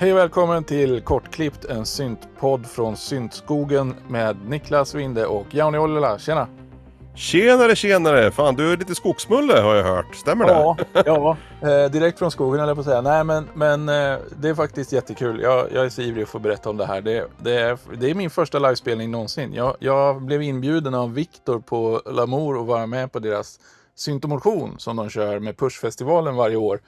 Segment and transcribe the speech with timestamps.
[0.00, 6.18] Hej och välkommen till Kortklippt, en syntpodd från syntskogen med Niklas Winde och Jauni Ollila.
[6.18, 6.57] Tjena!
[7.18, 8.30] Tjenare tjenare!
[8.30, 10.52] Fan du är lite skogsmulle har jag hört, stämmer det?
[10.52, 11.36] Ja, ja.
[11.68, 13.00] Eh, direkt från skogen jag på att säga.
[13.00, 15.40] Nej men, men eh, det är faktiskt jättekul.
[15.40, 17.00] Jag, jag är så ivrig att få berätta om det här.
[17.00, 19.52] Det, det, är, det är min första livespelning någonsin.
[19.54, 23.60] Jag, jag blev inbjuden av Viktor på Lamour att vara med på deras
[23.94, 26.80] syntomotion som de kör med Pushfestivalen varje år.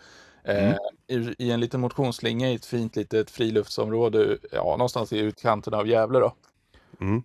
[0.44, 0.74] Eh,
[1.08, 5.88] i, I en liten motionsslinga i ett fint litet friluftsområde, ja, någonstans i utkanten av
[5.88, 6.34] Gävle då.
[7.00, 7.22] Mm.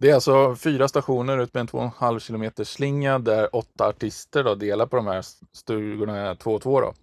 [0.00, 4.54] Det är alltså fyra stationer ut med en 2,5 km slinga där åtta artister då
[4.54, 6.94] delar på de här stugorna två och två då.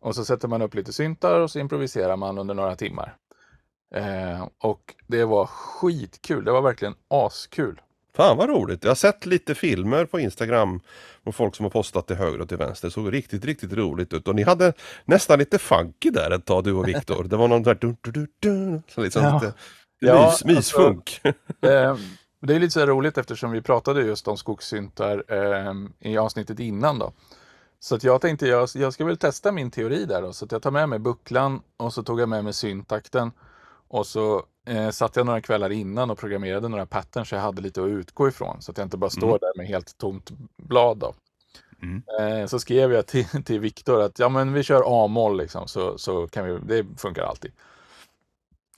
[0.00, 3.16] Och så sätter man upp lite syntar och så improviserar man under några timmar.
[3.94, 7.80] Eh, och det var skitkul, det var verkligen askul.
[8.16, 8.84] Fan vad roligt!
[8.84, 10.80] Jag har sett lite filmer på Instagram
[11.24, 12.88] och folk som har postat till höger och till vänster.
[12.88, 14.28] Det såg riktigt, riktigt roligt ut.
[14.28, 14.72] Och ni hade
[15.04, 17.24] nästan lite funky där ett tag, du och Viktor.
[17.24, 17.74] Det var någon där...
[17.74, 19.34] Du, du, du, du, så liksom Ja.
[19.34, 19.52] lite
[19.98, 21.20] Ja, mys, mysfunk.
[21.62, 21.96] Eh,
[22.46, 26.98] det är lite så roligt eftersom vi pratade just om skogssyntar eh, i avsnittet innan
[26.98, 27.12] då.
[27.80, 30.32] Så att jag tänkte jag, jag ska väl testa min teori där då.
[30.32, 33.32] Så att jag tar med mig bucklan och så tog jag med mig syntakten.
[33.88, 37.82] Och så eh, satt jag några kvällar innan och programmerade några patterns jag hade lite
[37.82, 38.62] att utgå ifrån.
[38.62, 39.38] Så att jag inte bara står Mm.
[39.40, 41.14] där med helt tomt blad då.
[41.82, 42.02] Mm.
[42.20, 45.98] Eh, så skrev jag till, till Viktor att ja men vi kör A-moll liksom så,
[45.98, 47.52] så kan vi, det funkar alltid.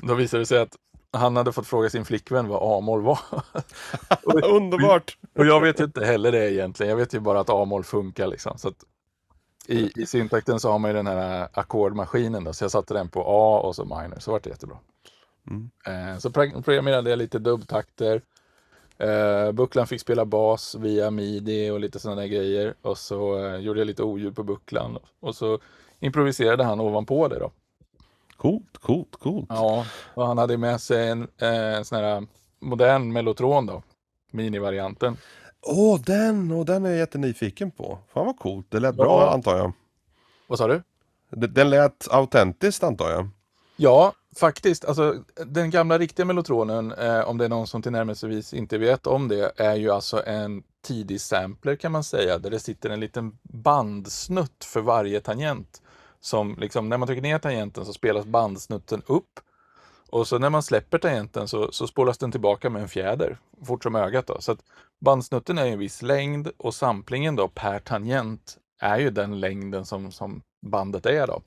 [0.02, 0.76] Då visade det sig att
[1.12, 3.18] han hade fått fråga sin flickvän vad A-moll var.
[4.44, 5.18] Underbart!
[5.38, 6.90] Och jag vet ju inte heller det egentligen.
[6.90, 8.58] Jag vet ju bara att A-moll funkar liksom.
[8.58, 8.72] Så
[9.66, 13.08] i, I syntakten så har man ju den här ackordmaskinen då, så jag satte den
[13.08, 14.78] på A och så minor, så vart det jättebra.
[15.50, 15.70] Mm.
[15.86, 18.22] Eh, så pro- programmerade jag lite dubbtakter.
[18.98, 22.74] Eh, bucklan fick spela bas via midi och lite sådana där grejer.
[22.82, 24.98] Och så eh, gjorde jag lite oljud på bucklan.
[25.20, 25.58] Och så
[26.00, 27.50] improviserade han ovanpå det då.
[28.36, 29.46] Coolt, coolt, coolt.
[29.48, 32.26] Ja, och han hade med sig en, eh, en sån här
[32.60, 33.82] modern mellotron då.
[34.32, 35.16] Minivarianten.
[35.62, 36.52] Åh, den!
[36.52, 37.98] Och den är jag jättenyfiken på.
[38.12, 38.66] Fan vad coolt.
[38.70, 39.32] Det lät bra Ja.
[39.34, 39.72] antar jag.
[40.46, 40.82] Vad sa du?
[41.30, 43.28] Den lät autentiskt antar jag.
[43.76, 44.84] Ja, faktiskt.
[44.84, 45.14] Alltså,
[45.46, 49.52] den gamla riktiga mellotronen, eh, om det är någon som tillnärmelsevis inte vet om det,
[49.56, 54.64] är ju alltså en tidig sampler kan man säga, där det sitter en liten bandsnutt
[54.64, 55.82] för varje tangent.
[56.26, 59.40] Som liksom, när man trycker ner tangenten så spelas bandsnutten upp.
[60.10, 63.82] Och så när man släpper tangenten så, så spolas den tillbaka med en fjäder, fort
[63.82, 64.26] som ögat.
[64.26, 64.40] Då.
[64.40, 64.58] Så att
[64.98, 69.84] bandsnutten är ju en viss längd och samplingen då per tangent är ju den längden
[69.84, 71.26] som, som bandet är.
[71.26, 71.42] då.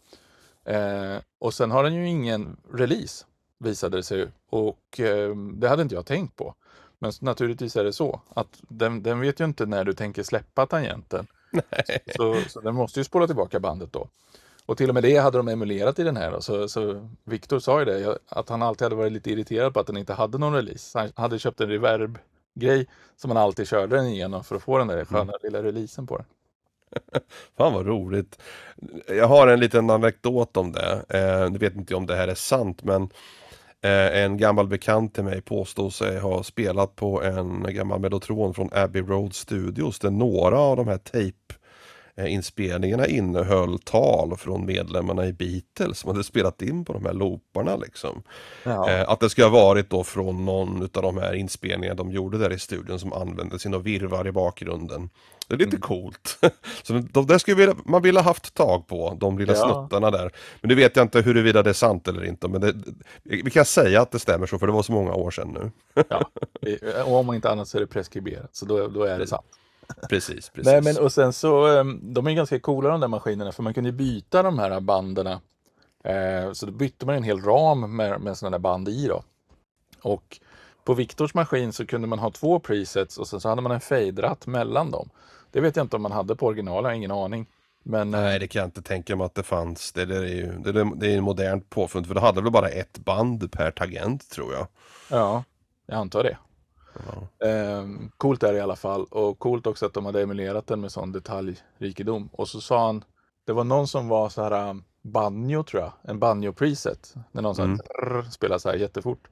[0.72, 3.26] Eh, och sen har den ju ingen release,
[3.58, 4.28] visade det sig.
[4.50, 6.56] Och eh, det hade inte jag tänkt på.
[7.00, 10.66] Men naturligtvis är det så att den, den vet ju inte när du tänker släppa
[10.66, 11.28] tangenten.
[12.16, 14.08] Så, så den måste ju spola tillbaka bandet då.
[14.70, 16.32] Och till och med det hade de emulerat i den här.
[16.32, 16.42] Då.
[16.42, 19.88] Så, så Viktor sa ju det, att han alltid hade varit lite irriterad på att
[19.88, 21.00] den inte hade någon release.
[21.00, 24.88] Han hade köpt en reverb-grej som han alltid körde den igenom för att få den
[24.88, 26.26] där sköna lilla releasen på den.
[27.58, 28.42] Fan vad roligt.
[29.08, 31.06] Jag har en liten anekdot om det.
[31.10, 33.04] Eh, nu vet inte om det här är sant men
[33.82, 38.70] eh, en gammal bekant till mig påstod sig ha spelat på en gammal mellotron från
[38.72, 41.59] Abbey Road Studios där några av de här tape
[42.28, 47.76] inspelningarna innehöll tal från medlemmarna i Beatles som hade spelat in på de här looparna
[47.76, 48.24] liksom.
[48.64, 48.90] Ja.
[48.90, 52.38] Eh, att det ska ha varit då från någon utav de här inspelningarna de gjorde
[52.38, 55.10] där i studion som användes i några virvar i bakgrunden.
[55.48, 55.82] Det är lite Mm.
[55.82, 56.38] coolt.
[56.84, 59.64] Så de, där skulle vilja, man vilja haft tag på, de lilla Ja.
[59.90, 60.32] snuttarna där.
[60.62, 62.48] Men nu vet jag inte huruvida det är sant eller inte.
[62.48, 62.74] Men det,
[63.24, 65.72] vi kan säga att det stämmer så, för det var så många år sedan nu.
[66.10, 66.30] Ja,
[67.06, 69.46] och om inte annat så är det preskriberat, så då, då är det sant.
[70.10, 70.72] Precis, precis.
[70.72, 73.74] Nej, men och sen så, eh, de är ganska coola de där maskinerna, för man
[73.74, 75.28] kunde byta de här banden.
[76.04, 79.24] Eh, så då bytte man en hel ram med, med sådana där band i då.
[80.02, 80.40] Och
[80.84, 83.82] på Viktors maskin så kunde man ha två presets och sen så hade man en
[83.82, 85.10] fade-ratt mellan dem.
[85.52, 87.46] Det vet jag inte om man hade på original, jag har ingen aning.
[87.84, 89.92] Men eh, Nej, det kan jag inte tänka mig att det fanns.
[89.92, 92.70] Det, är ju det, det det är en modernt påfund, för det hade väl bara
[92.70, 94.68] ett band per tangent tror jag.
[95.10, 95.44] ja,
[95.86, 96.38] jag antar det.
[96.94, 97.48] Ja.
[97.48, 97.88] Eh,
[98.18, 100.92] coolt är det i alla fall och coolt också att de hade emulerat den med
[100.92, 102.30] sån detaljrikedom.
[102.32, 103.04] Och så sa han,
[103.46, 107.14] det var någon som var så här um, banjo tror jag, en banjo preset.
[107.32, 107.78] När någon Mm.
[107.78, 109.28] så spelar så här jättefort.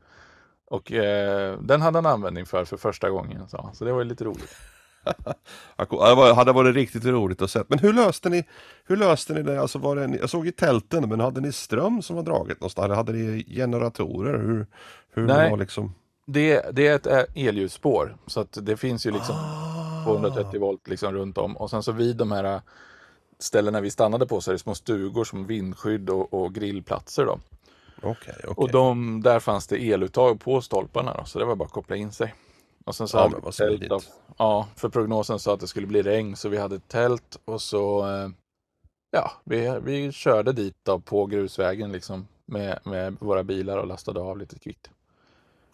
[0.70, 3.50] Och eh, den hade han användning för för första gången.
[3.50, 4.56] Så, så det var ju lite roligt.
[5.90, 7.64] Det hade varit riktigt roligt att se.
[7.68, 8.48] Men hur löste ni,
[8.86, 9.62] hur löste ni det?
[9.62, 12.86] Alltså var det, jag såg i tälten, men hade ni ström som var draget någonstans?
[12.86, 14.40] Eller hade ni generatorer?
[14.40, 14.68] Hur,
[15.14, 15.52] hur Nej.
[15.52, 15.94] var liksom...
[16.28, 20.04] Det, det är ett ä- elljusspår, så att det finns ju liksom Ah.
[20.06, 21.58] 230 volt liksom runt om.
[21.58, 22.62] Och sen så vid de här äh,
[23.40, 27.26] ställena vi stannade på så är det små stugor som vindskydd och, och grillplatser.
[27.26, 27.40] Då.
[28.02, 28.54] Okej, okej.
[28.58, 31.96] Och de, där fanns det eluttag på stolparna, då, så det var bara att koppla
[31.96, 32.36] in sig.
[32.86, 33.90] Och sen så Ja, hade vi tält.
[33.90, 34.00] Då.
[34.38, 37.62] Ja, för prognosen sa att det skulle bli regn, så vi hade ett tält och
[37.62, 38.30] så eh,
[39.12, 44.20] ja, vi, vi körde dit då på grusvägen liksom med, med våra bilar och lastade
[44.20, 44.90] av lite kvickt.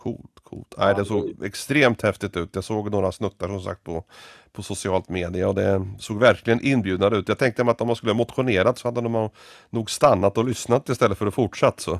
[0.03, 0.75] Coolt, coolt.
[0.77, 2.49] Nej, det såg extremt häftigt ut.
[2.53, 4.03] Jag såg några snuttar som sagt på,
[4.51, 7.27] på socialt media och det såg verkligen inbjudande ut.
[7.27, 9.29] Jag tänkte att om man skulle ha motionerat så hade de
[9.69, 11.99] nog stannat och lyssnat istället för att fortsatt så.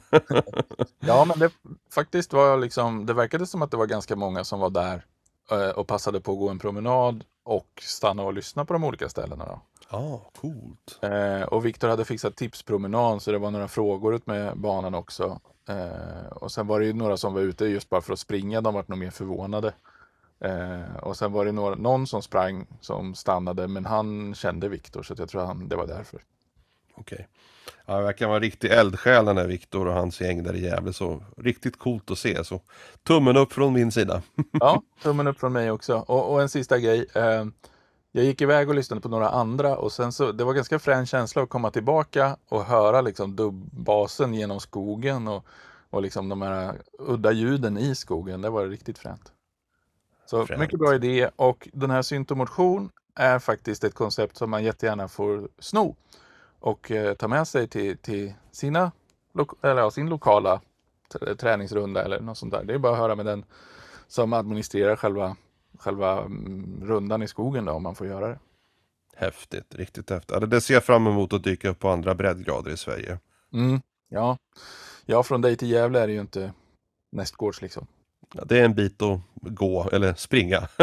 [0.99, 1.51] Ja, men det
[1.93, 5.05] faktiskt var liksom, det verkade som att det var ganska många som var där
[5.51, 9.09] eh, och passade på att gå en promenad och stanna och lyssna på de olika
[9.09, 9.45] ställena.
[9.45, 9.61] Då.
[9.89, 10.99] Ja, ah, coolt.
[11.01, 15.39] Eh, och Viktor hade fixat tipspromenad så det var några frågor ut med banan också.
[15.69, 18.61] Eh, och sen var det ju några som var ute just bara för att springa,
[18.61, 19.73] de var nog mer förvånade.
[20.39, 25.03] Eh, och sen var det några, någon som sprang som stannade men han kände Viktor
[25.03, 26.21] så jag tror han, det var därför.
[26.95, 27.27] Okej.
[27.85, 30.61] Ja, det verkar vara en riktig eldsjäl den där Viktor och hans gäng där i
[30.61, 30.93] Gävle.
[30.93, 32.43] Så riktigt coolt att se.
[32.43, 32.61] Så
[33.03, 34.21] tummen upp från min sida.
[34.51, 35.95] Ja, tummen upp från mig också.
[36.07, 37.05] Och, och en sista grej.
[38.15, 41.05] Jag gick iväg och lyssnade på några andra och sen så, det var ganska frän
[41.05, 45.45] känsla att komma tillbaka och höra liksom dubbbasen genom skogen och,
[45.89, 48.41] och liksom de här udda ljuden i skogen.
[48.41, 49.31] Det var riktigt fränt.
[50.25, 50.59] Så Fränt.
[50.59, 55.49] mycket bra idé och den här syntomotion är faktiskt ett koncept som man jättegärna får
[55.59, 55.95] sno
[56.59, 58.91] och eh, ta med sig till, till sina,
[59.61, 60.61] eller, ja, sin lokala
[61.37, 62.63] träningsrunda eller något sånt där.
[62.63, 63.45] Det är bara att höra med den
[64.07, 65.35] som administrerar själva,
[65.79, 68.39] själva mm, rundan i skogen då, om man får göra det.
[69.15, 70.31] Häftigt, riktigt häftigt.
[70.31, 73.19] Ja, det- ser jag fram emot att dyka upp på andra breddgrader i Sverige.
[73.53, 74.37] Mm, ja.
[75.05, 76.53] ja, från dig till Gävle är det ju inte
[77.11, 77.87] nästgårds liksom.
[78.33, 80.67] Ja, det är en bit att gå, eller springa.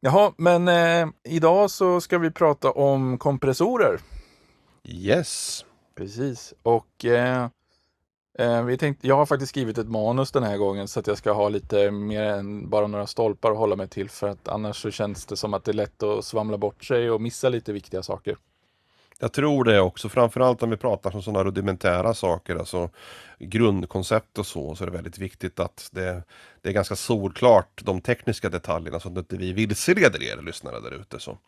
[0.00, 4.00] Jaha, men eh, idag så ska vi prata om kompressorer.
[4.84, 5.64] yes.
[5.96, 7.48] Precis, och eh,
[8.38, 11.18] Eh, vi tänkte, jag har faktiskt skrivit ett manus den här gången så att jag
[11.18, 14.82] ska ha lite mer än bara några stolpar att hålla mig till för att annars
[14.82, 17.72] så känns det som att det är lätt att svamla bort sig och missa lite
[17.72, 18.36] viktiga saker.
[19.18, 22.90] Jag tror det också, framförallt när vi pratar om sådana rudimentära saker, alltså
[23.38, 26.22] grundkoncept och så, så är det väldigt viktigt att det,
[26.60, 31.00] det är ganska solklart de tekniska detaljerna så att inte vi vilseleder er lyssnare där
[31.00, 31.20] ute.
[31.20, 31.38] Så.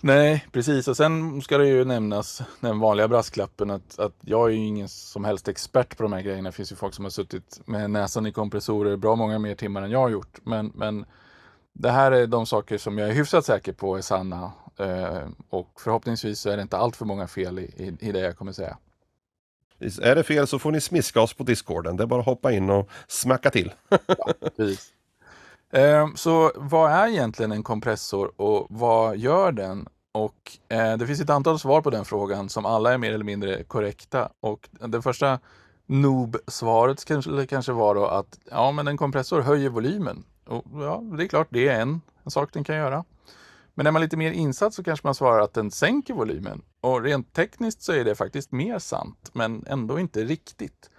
[0.00, 0.88] Nej, precis.
[0.88, 4.88] Och sen ska det ju nämnas den vanliga brasklappen att, att jag är ju ingen
[4.88, 6.48] som helst expert på de här grejerna.
[6.48, 9.82] Det finns ju folk som har suttit med näsan i kompressorer bra många mer timmar
[9.82, 10.38] än jag har gjort.
[10.44, 11.04] Men, men
[11.72, 14.52] det här är de saker som jag är hyfsat säker på är sanna.
[14.78, 18.20] Eh, och förhoppningsvis så är det inte allt för många fel i, i, i det
[18.20, 18.78] jag kommer säga.
[20.02, 22.52] Är det fel så får ni smiska oss på discorden, det är bara att hoppa
[22.52, 23.72] in och smacka till.
[24.56, 24.92] Precis.
[25.76, 29.88] Ehm, så vad är egentligen en kompressor och vad gör den?
[30.12, 33.24] Och eh, det finns ett antal svar på den frågan som alla är mer eller
[33.24, 34.28] mindre korrekta.
[34.40, 35.38] Och det första
[35.86, 40.24] noob-svaret kanske, kanske var då att ja, men en kompressor höjer volymen.
[40.46, 43.04] Och ja, det är klart, det är en, en sak den kan göra.
[43.74, 46.62] Men är man lite mer insatt så kanske man svarar att den sänker volymen.
[46.80, 50.90] Och rent tekniskt så är det faktiskt mer sant, men ändå inte riktigt.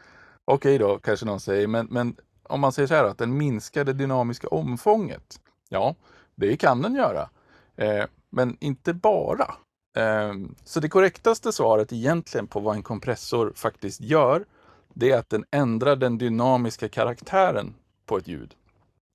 [0.46, 2.16] Okej då, kanske någon säger, men, men
[2.50, 5.40] om man säger så här att den minskar det dynamiska omfånget.
[5.70, 5.96] Ja,
[6.36, 7.30] det kan den göra.
[7.76, 9.56] Eh, men inte bara.
[9.98, 14.46] Eh, så det korrektaste svaret egentligen på vad en kompressor faktiskt gör,
[14.94, 17.74] det är att den ändrar den dynamiska karaktären
[18.06, 18.56] på ett ljud.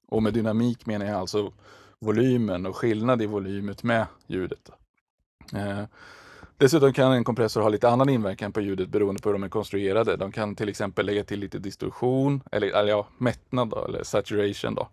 [0.08, 1.52] Och med dynamik menar jag alltså
[1.98, 4.70] volymen och skillnad i volymet med ljudet.
[5.54, 5.82] Eh,
[6.62, 9.48] Dessutom kan en kompressor ha lite annan inverkan på ljudet beroende på hur de är
[9.48, 10.16] konstruerade.
[10.16, 14.74] De kan till exempel lägga till lite distorsion, eller, eller ja, mättnad då, eller saturation.
[14.74, 14.88] Då.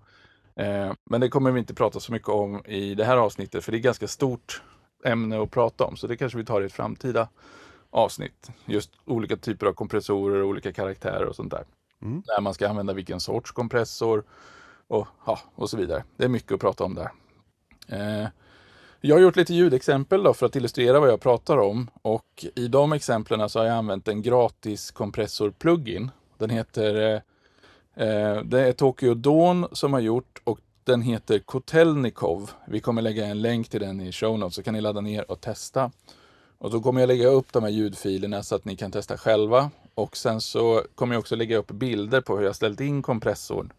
[0.63, 3.71] Eh, men det kommer vi inte prata så mycket om i det här avsnittet, för
[3.71, 4.61] det är ganska stort
[5.05, 7.29] ämne att prata om, så det kanske vi tar i ett framtida
[7.89, 8.51] avsnitt.
[8.65, 11.63] Just olika typer av kompressorer och olika karaktärer och sånt där.
[12.01, 12.23] Mm.
[12.27, 14.23] När man ska använda vilken sorts kompressor
[14.87, 16.03] och, ja, och så vidare.
[16.17, 17.11] Det är mycket att prata om där.
[17.87, 18.27] Eh,
[19.01, 22.67] jag har gjort lite ljudexempel då för att illustrera vad jag pratar om och i
[22.67, 26.11] de exemplen så har jag använt en gratis kompressor-plugin.
[26.37, 32.51] Den heter eh, eh, Det är Tokyo Dawn som har gjort och den heter Kotelnikov.
[32.67, 35.31] Vi kommer lägga en länk till den i show notes så kan ni ladda ner
[35.31, 35.91] och testa.
[36.57, 39.71] Och då kommer jag lägga upp de här ljudfilerna så att ni kan testa själva.
[39.95, 43.73] och sen så kommer jag också lägga upp bilder på hur jag ställt in kompressorn.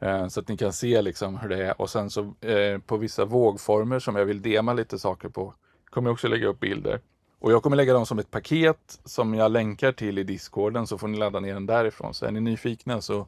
[0.00, 2.96] Eh, så att ni kan se liksom hur det är och sen så eh, på
[2.96, 5.54] vissa vågformer som jag vill dema lite saker på
[5.90, 7.00] kommer jag också lägga upp bilder.
[7.38, 10.98] Och jag kommer lägga dem som ett paket som jag länkar till i discorden så
[10.98, 12.14] får ni ladda ner den därifrån.
[12.14, 13.26] Så är ni nyfikna så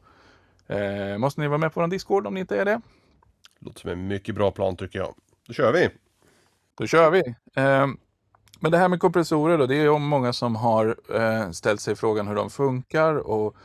[0.67, 2.81] eh, måste ni vara med på vår discord om ni inte är det.
[3.59, 5.15] Låter som en mycket bra plan tycker jag.
[5.47, 5.91] Då kör vi!
[6.79, 7.21] Då kör vi!
[7.55, 7.87] Eh,
[8.61, 11.97] men det här med kompressorer då, det är ju många som har eh, ställt sig
[11.97, 13.57] frågan hur de funkar och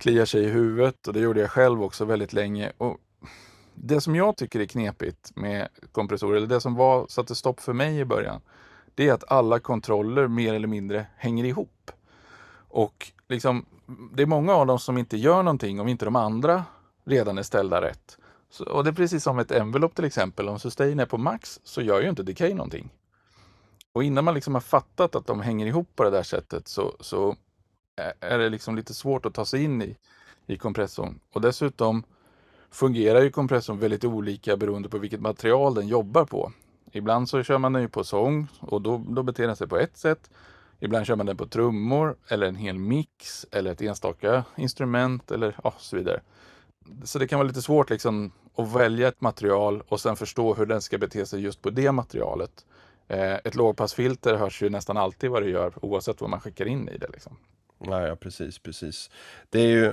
[0.00, 2.72] kliar sig i huvudet och det gjorde jag själv också väldigt länge.
[2.78, 2.98] Och
[3.74, 7.72] det som jag tycker är knepigt med kompressorer, eller det som var, satte stopp för
[7.72, 8.40] mig i början,
[8.94, 11.90] det är att alla kontroller mer eller mindre hänger ihop.
[12.68, 13.66] Och liksom,
[14.12, 16.64] det är många av dem som inte gör någonting om inte de andra
[17.04, 18.18] redan är ställda rätt.
[18.50, 20.48] Så, och det är precis som ett envelope till exempel.
[20.48, 22.90] Om sustain är på max så gör ju inte decay någonting.
[23.92, 26.96] Och innan man liksom har fattat att de hänger ihop på det där sättet så,
[27.00, 27.36] så
[28.20, 29.96] är det liksom lite svårt att ta sig in i,
[30.46, 31.20] i kompressorn.
[31.32, 32.02] Och dessutom
[32.70, 36.52] fungerar ju kompressorn väldigt olika beroende på vilket material den jobbar på.
[36.92, 39.76] Ibland så kör man den ju på sång och då, då beter den sig på
[39.76, 40.30] ett sätt.
[40.80, 45.56] Ibland kör man den på trummor eller en hel mix eller ett enstaka instrument eller
[45.64, 46.20] ja, så vidare.
[47.04, 50.66] Så det kan vara lite svårt liksom att välja ett material och sen förstå hur
[50.66, 52.66] den ska bete sig just på det materialet.
[53.08, 56.88] Eh, ett lågpassfilter hörs ju nästan alltid vad det gör oavsett vad man skickar in
[56.88, 57.08] i det.
[57.12, 57.36] Liksom.
[57.84, 59.10] Ja, ja, precis, precis.
[59.50, 59.92] Det, är ju,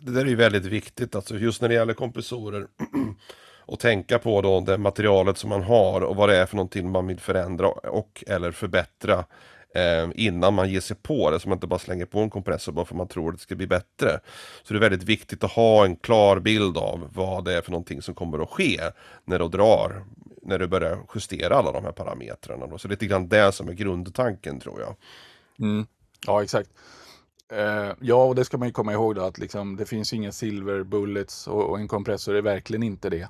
[0.00, 2.66] det där är ju väldigt viktigt, alltså just när det gäller kompressorer.
[3.66, 6.90] och tänka på då det materialet som man har och vad det är för någonting
[6.90, 9.24] man vill förändra och eller förbättra
[9.74, 12.72] eh, innan man ger sig på det, så man inte bara slänger på en kompressor
[12.72, 14.20] bara för att man tror att det ska bli bättre.
[14.62, 17.70] Så det är väldigt viktigt att ha en klar bild av vad det är för
[17.70, 18.80] någonting som kommer att ske
[19.24, 20.04] när du drar,
[20.42, 22.66] när du börjar justera alla de här parametrarna.
[22.66, 22.78] Då.
[22.78, 24.96] Så det är lite grann det som är grundtanken tror jag.
[25.58, 25.86] Mm.
[26.26, 26.70] Ja, exakt.
[27.52, 30.32] Eh, ja, och det ska man ju komma ihåg då att liksom, det finns inga
[30.32, 33.28] silver bullets och, och en kompressor är verkligen inte det.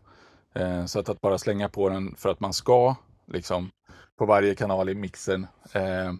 [0.54, 2.94] Eh, så att, att, bara slänga på den för att man ska,
[3.26, 3.70] liksom,
[4.18, 6.12] på varje kanal i mixen, eh, eh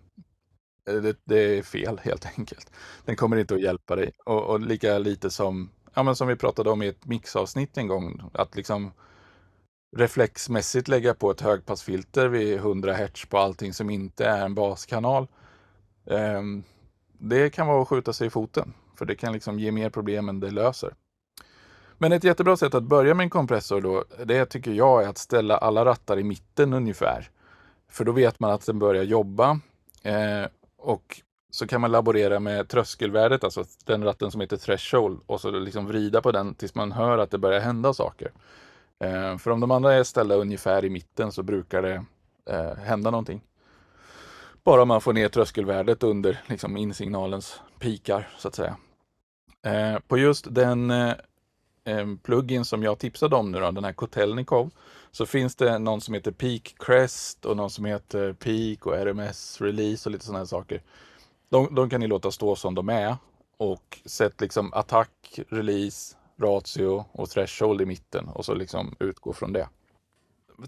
[0.84, 2.72] det, det, är fel helt enkelt.
[3.04, 4.12] Den kommer inte att hjälpa dig.
[4.24, 7.88] Och, och, lika lite som, ja, men som vi pratade om i ett mixavsnitt en
[7.88, 8.92] gång, att liksom
[9.96, 15.26] reflexmässigt lägga på ett högpassfilter vid 100 Hz på allting som inte är en baskanal.
[16.04, 16.64] Um,
[17.18, 18.75] det kan vara att skjuta sig i foten.
[18.99, 20.94] För det kan liksom ge mer problem än det löser.
[21.99, 25.18] Men ett jättebra sätt att börja med en kompressor då, det tycker jag är att
[25.18, 27.30] ställa alla rattar i mitten ungefär.
[27.88, 29.61] För då vet man att den börjar jobba.
[30.02, 30.47] Eh,
[30.78, 35.50] och så kan man laborera med tröskelvärdet, alltså den ratten som heter threshold, och så
[35.50, 38.33] liksom vrida på den tills man hör att det börjar hända saker.
[38.99, 42.04] Eh, för om de andra är ställda ungefär i mitten så brukar det
[42.50, 43.42] eh, hända någonting.
[44.64, 48.76] Bara man får ner tröskelvärdet under liksom, insignalens pikar så att säga.
[49.62, 51.12] Eh, på just den eh,
[51.85, 54.71] eh, plugin som jag tipsade om nu då, den här Kotelnikov,
[55.11, 59.61] så finns det någon som heter Peak Crest och någon som heter Peak och RMS
[59.61, 60.83] Release och lite sådana här saker.
[61.49, 63.16] De, de kan ni låta stå som de är
[63.56, 69.52] och sätt liksom attack, release, ratio och threshold i mitten och så liksom utgå från
[69.52, 69.68] det.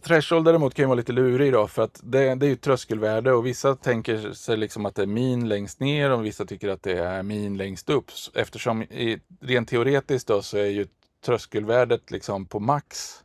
[0.02, 3.32] Threshold däremot kan ju vara lite lurig då för att det, det är ju tröskelvärde
[3.32, 6.82] och vissa tänker sig liksom att det är min längst ner och vissa tycker att
[6.82, 8.10] det är min längst upp.
[8.34, 10.86] Eftersom i, rent teoretiskt då så är ju
[11.24, 13.20] tröskelvärdet liksom på max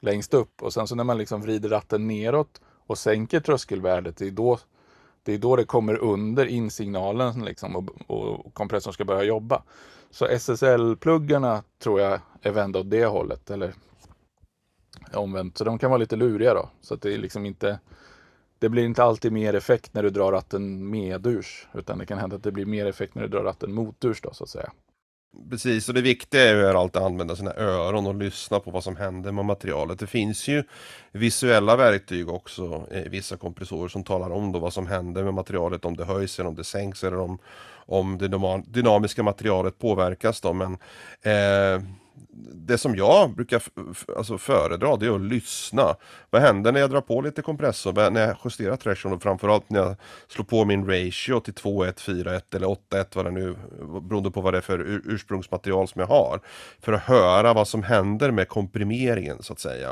[0.00, 4.26] längst upp och sen så när man liksom vrider ratten neråt och sänker tröskelvärdet, det
[4.26, 4.58] är då
[5.22, 9.62] det, är då det kommer under insignalen liksom och, och kompressorn ska börja jobba.
[10.10, 13.74] Så SSL-pluggarna tror jag är vända åt det hållet, eller
[15.14, 15.58] omvänt.
[15.58, 16.70] Så de kan vara lite luriga då.
[16.80, 17.78] Så att det är liksom inte
[18.60, 22.36] det blir inte alltid mer effekt när du drar ratten medurs, utan det kan hända
[22.36, 24.72] att det blir mer effekt när du drar ratten moturs då så att säga.
[25.50, 28.84] Precis, och det viktiga är ju att alltid använda sina öron och lyssna på vad
[28.84, 29.98] som händer med materialet.
[29.98, 30.64] Det finns ju
[31.12, 35.96] visuella verktyg också vissa kompressorer som talar om då vad som händer med materialet, om
[35.96, 37.38] det höjs eller om det sänks eller om,
[37.72, 38.28] om det
[38.66, 40.52] dynamiska materialet påverkas då.
[40.52, 40.72] Men
[41.22, 41.82] eh,
[42.54, 43.62] det som jag brukar
[44.16, 45.96] alltså föredra det är att lyssna.
[46.30, 49.80] Vad händer när jag drar på lite kompressor, när jag justerar threshold och framförallt när
[49.80, 49.96] jag
[50.28, 53.56] slår på min ratio till 2.1, 4.1 eller 8.1 vad det nu
[54.00, 56.40] beroende på vad det är för ursprungsmaterial som jag har.
[56.80, 59.90] För att höra vad som händer med komprimeringen så att säga.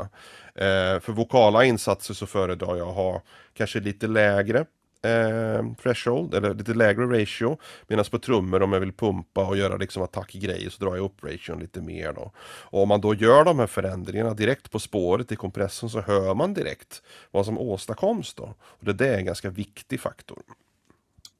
[0.55, 3.21] Eh, för vokala insatser så föredrar jag att ha
[3.53, 4.65] kanske lite lägre
[5.01, 7.57] eh, threshold, eller lite lägre ratio.
[7.87, 11.23] Medan på trummor om jag vill pumpa och göra liksom attackgrejer så drar jag upp
[11.23, 12.31] ration lite mer då.
[12.41, 16.35] Och om man då gör de här förändringarna direkt på spåret i kompressorn så hör
[16.35, 17.01] man direkt
[17.31, 18.55] vad som åstadkoms då.
[18.61, 20.39] Och det är en ganska viktig faktor.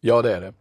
[0.01, 0.53] Ja, det är det.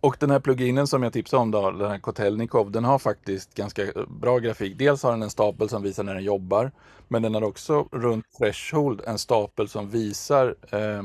[0.00, 3.54] Och den här pluginen som jag tipsade om då, den här Kotelnikov, den har faktiskt
[3.54, 4.78] ganska eh, bra grafik.
[4.78, 6.72] Dels har den en stapel som visar när den jobbar,
[7.08, 11.02] men den har också runt threshold en stapel som visar eh,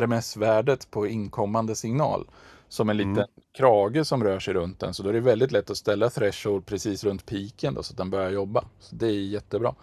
[0.00, 2.26] RMS-värdet på inkommande signal.
[2.68, 3.28] Som en liten mm.
[3.58, 4.94] krage som rör sig runt den.
[4.94, 7.96] Så då är det väldigt lätt att ställa threshold precis runt piken då, så att
[7.96, 8.64] den börjar jobba.
[8.80, 9.74] Så det är jättebra.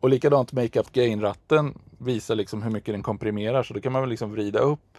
[0.00, 3.62] Och likadant makeup gain-ratten visar liksom hur mycket den komprimerar.
[3.62, 4.98] Så då kan man väl liksom vrida upp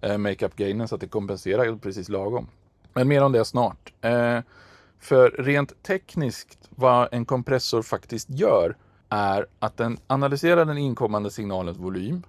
[0.00, 2.48] eh, makeup gainen så att det kompenserar precis lagom.
[2.92, 3.92] Men mer om det snart.
[4.00, 4.40] Eh,
[4.98, 8.76] för rent tekniskt vad en kompressor faktiskt gör
[9.08, 12.22] är att den analyserar den inkommande signalens volym.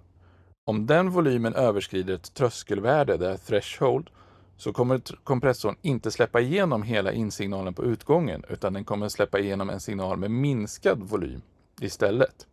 [0.66, 4.10] Om den volymen överskrider ett tröskelvärde, det är threshold,
[4.58, 9.70] så kommer kompressorn inte släppa igenom hela insignalen på utgången utan den kommer släppa igenom
[9.70, 11.42] en signal med minskad volym
[11.82, 12.48] istället.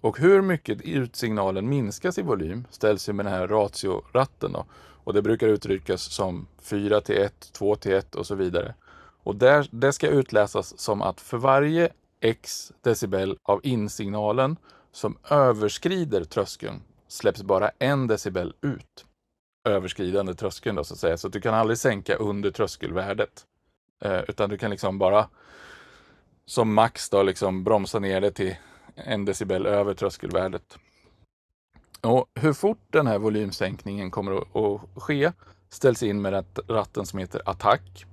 [0.00, 4.52] Och hur mycket utsignalen minskas i volym ställs ju med den här ratioratten.
[4.52, 4.64] Då.
[5.04, 8.74] Och det brukar uttryckas som 4 till 1, 2 till 1 och så vidare.
[9.22, 14.56] Och där, det ska utläsas som att för varje x decibel av insignalen
[14.92, 19.04] som överskrider tröskeln släpps bara en decibel ut.
[19.68, 21.16] Överskridande tröskeln då så att säga.
[21.16, 23.46] Så att du kan aldrig sänka under tröskelvärdet.
[24.04, 25.28] Eh, utan du kan liksom bara
[26.46, 28.56] som max då liksom bromsa ner det till
[28.94, 30.78] en decibel över tröskelvärdet.
[32.00, 35.32] Och hur fort den här volymsänkningen kommer att ske
[35.68, 38.06] ställs in med ratten som heter attack.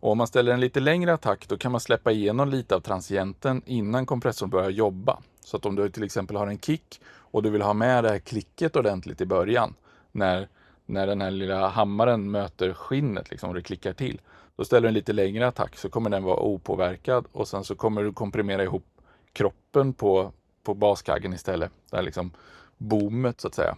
[0.00, 2.80] Och om man ställer en lite längre attack då kan man släppa igenom lite av
[2.80, 5.22] transienten innan kompressorn börjar jobba.
[5.40, 8.10] Så att om du till exempel har en kick och du vill ha med det
[8.10, 9.74] här klicket ordentligt i början
[10.12, 10.48] när,
[10.86, 14.20] när den här lilla hammaren möter skinnet liksom, och det klickar till.
[14.56, 17.74] Då ställer du en lite längre attack så kommer den vara opåverkad och sen så
[17.74, 18.84] kommer du komprimera ihop
[19.32, 20.32] kroppen på,
[20.62, 21.70] på baskaggen istället.
[21.90, 22.30] Det här liksom
[22.78, 23.76] boomet så att säga.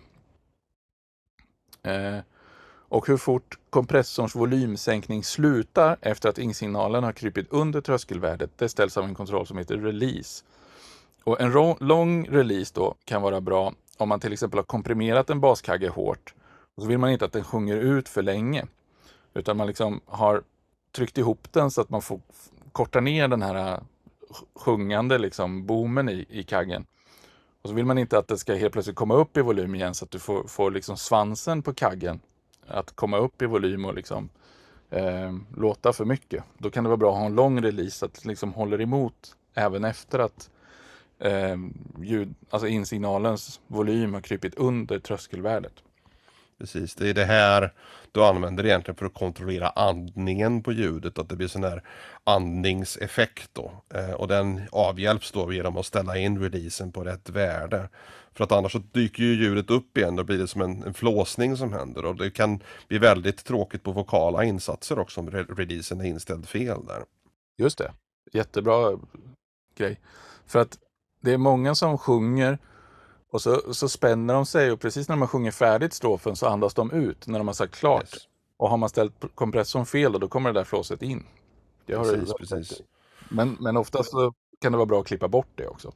[1.83, 2.19] Eh,
[2.93, 8.97] och hur fort kompressorns volymsänkning slutar efter att insignalen har krypit under tröskelvärdet, det ställs
[8.97, 10.45] av en kontroll som heter release.
[11.25, 15.41] Och en lång release då kan vara bra om man till exempel har komprimerat en
[15.41, 16.35] baskagge hårt
[16.75, 18.67] och så vill man inte att den sjunger ut för länge.
[19.35, 20.43] Utan man liksom har
[20.93, 22.21] tryckt ihop den så att man får
[22.73, 23.79] korta ner den här eh,
[24.55, 26.87] sjungande liksom boomen i, i kaggen.
[27.63, 29.95] Och så vill man inte att det ska helt plötsligt komma upp i volym igen
[29.95, 32.21] så att du får, får liksom svansen på kaggen
[32.67, 34.29] att komma upp i volym och liksom
[34.91, 36.45] eh, låta för mycket.
[36.59, 38.81] Då kan det vara bra att ha en lång release så att det liksom håller
[38.81, 40.51] emot även efter att
[41.25, 41.57] eh,
[42.03, 45.73] ljud, alltså insignalens volym har krypit under tröskelvärdet.
[46.59, 47.73] Precis, det är det här
[48.13, 51.83] du använder egentligen för att kontrollera andningen på ljudet, att det blir sån här
[52.25, 53.73] andningseffekt då.
[53.95, 57.89] Eh, och den avhjälps då genom att ställa in releasen på rätt värde.
[58.35, 60.95] För att annars så dyker ju ljudet upp igen, då blir det som en, en
[60.95, 65.43] flåsning som händer och det kan bli väldigt tråkigt på vokala insatser också om re
[65.43, 67.05] releasen är inställd fel där.
[67.59, 67.93] Just det,
[68.33, 68.99] jättebra
[69.77, 70.01] grej.
[70.47, 70.79] För att
[71.23, 72.59] det är många som sjunger
[73.31, 76.75] och så, så spänner de sig och precis när man sjunger färdigt strofen så andas
[76.75, 78.03] de ut när de har sagt klart.
[78.15, 78.29] Yes.
[78.57, 81.27] Och har man ställt kompressorn fel då, kommer det där flåset in.
[81.87, 82.83] Det har precis, det, precis.
[83.29, 85.93] Men, men oftast så kan det vara bra att klippa bort det också.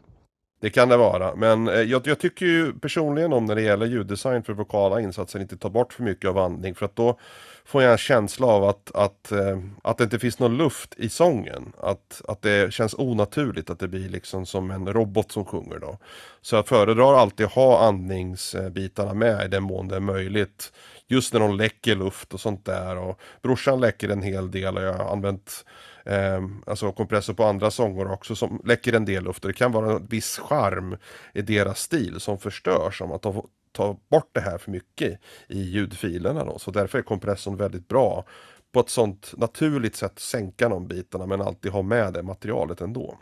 [0.60, 3.86] Det kan det vara, men eh, jag, jag, tycker ju personligen om när det gäller
[3.86, 7.18] ljuddesign för vokala insatser inte ta bort för mycket av andning för att då
[7.66, 11.08] får jag en känsla av att, att, eh, att det inte finns någon luft i
[11.08, 11.72] sången.
[11.78, 15.98] Att, att det känns onaturligt, att det blir liksom som en robot som sjunger då.
[16.42, 20.72] Så jag föredrar alltid att ha andningsbitarna med i den mån det är möjligt.
[21.08, 22.96] Just när de läcker luft och sånt där.
[22.96, 25.64] Och brorsan läcker en hel del och jag har använt
[26.04, 29.44] eh, alltså kompressor på andra sånger också som läcker en del luft.
[29.44, 30.96] Och det kan vara en viss charm
[31.34, 33.44] i deras stil som förstörs om man tar,
[33.76, 36.44] ta bort det här för mycket i ljudfilerna.
[36.44, 36.58] Då.
[36.58, 38.24] Så därför är kompressorn väldigt bra
[38.72, 43.18] på ett sånt naturligt sätt sänka de bitarna men alltid ha med det materialet ändå.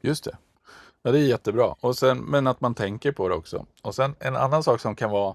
[0.00, 0.36] Just det.
[1.02, 1.74] Ja, det är jättebra.
[1.80, 3.66] Och sen, men att man tänker på det också.
[3.82, 5.34] Och sen en annan sak som kan vara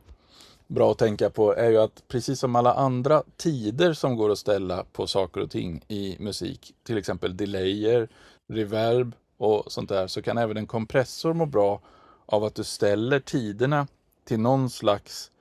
[0.68, 4.40] bra att tänka på är ju att precis som alla andra tider som går att
[4.40, 8.10] ställa på saker och ting i musik, till exempel delayer,
[8.48, 11.82] reverb och sånt där, så kan även en kompressor må bra
[12.26, 13.88] av att du ställer tiderna
[14.30, 15.32] till någon slags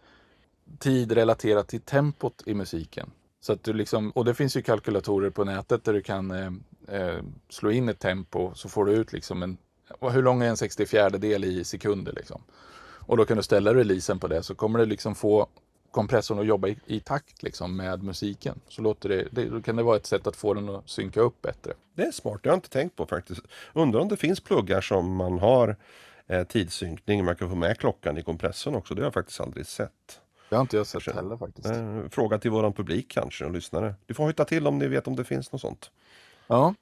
[0.79, 3.11] tid relaterat till tempot i musiken.
[3.41, 6.53] Så att du liksom, och det finns ju kalkylatorer på nätet där du kan eh,
[6.89, 9.57] eh, slå in ett tempo så får du ut liksom en,
[10.01, 12.43] hur lång är en 64 del i sekunder liksom.
[13.09, 15.47] Och då kan du ställa releasen på det så kommer du liksom få
[15.91, 18.61] kompressorn att jobba i, i takt liksom med musiken.
[18.69, 21.21] Så låter det, det, då kan det vara ett sätt att få den att synka
[21.21, 21.73] upp bättre.
[21.95, 23.41] Det är smart, det har jag inte tänkt på faktiskt.
[23.73, 25.77] Undrar om det finns pluggar som man har
[26.29, 28.95] eh, tidssynkning, man kan få med klockan i kompressorn också.
[28.95, 30.21] Det har jag faktiskt aldrig sett.
[30.49, 31.23] Det har inte jag sett Kanske.
[31.23, 31.67] heller faktiskt.
[31.71, 33.95] Eh, Fråga till våran publik kanske och lyssnare.
[34.07, 35.91] Du får hitta till om ni vet om det finns något sånt.
[36.47, 36.75] Ja,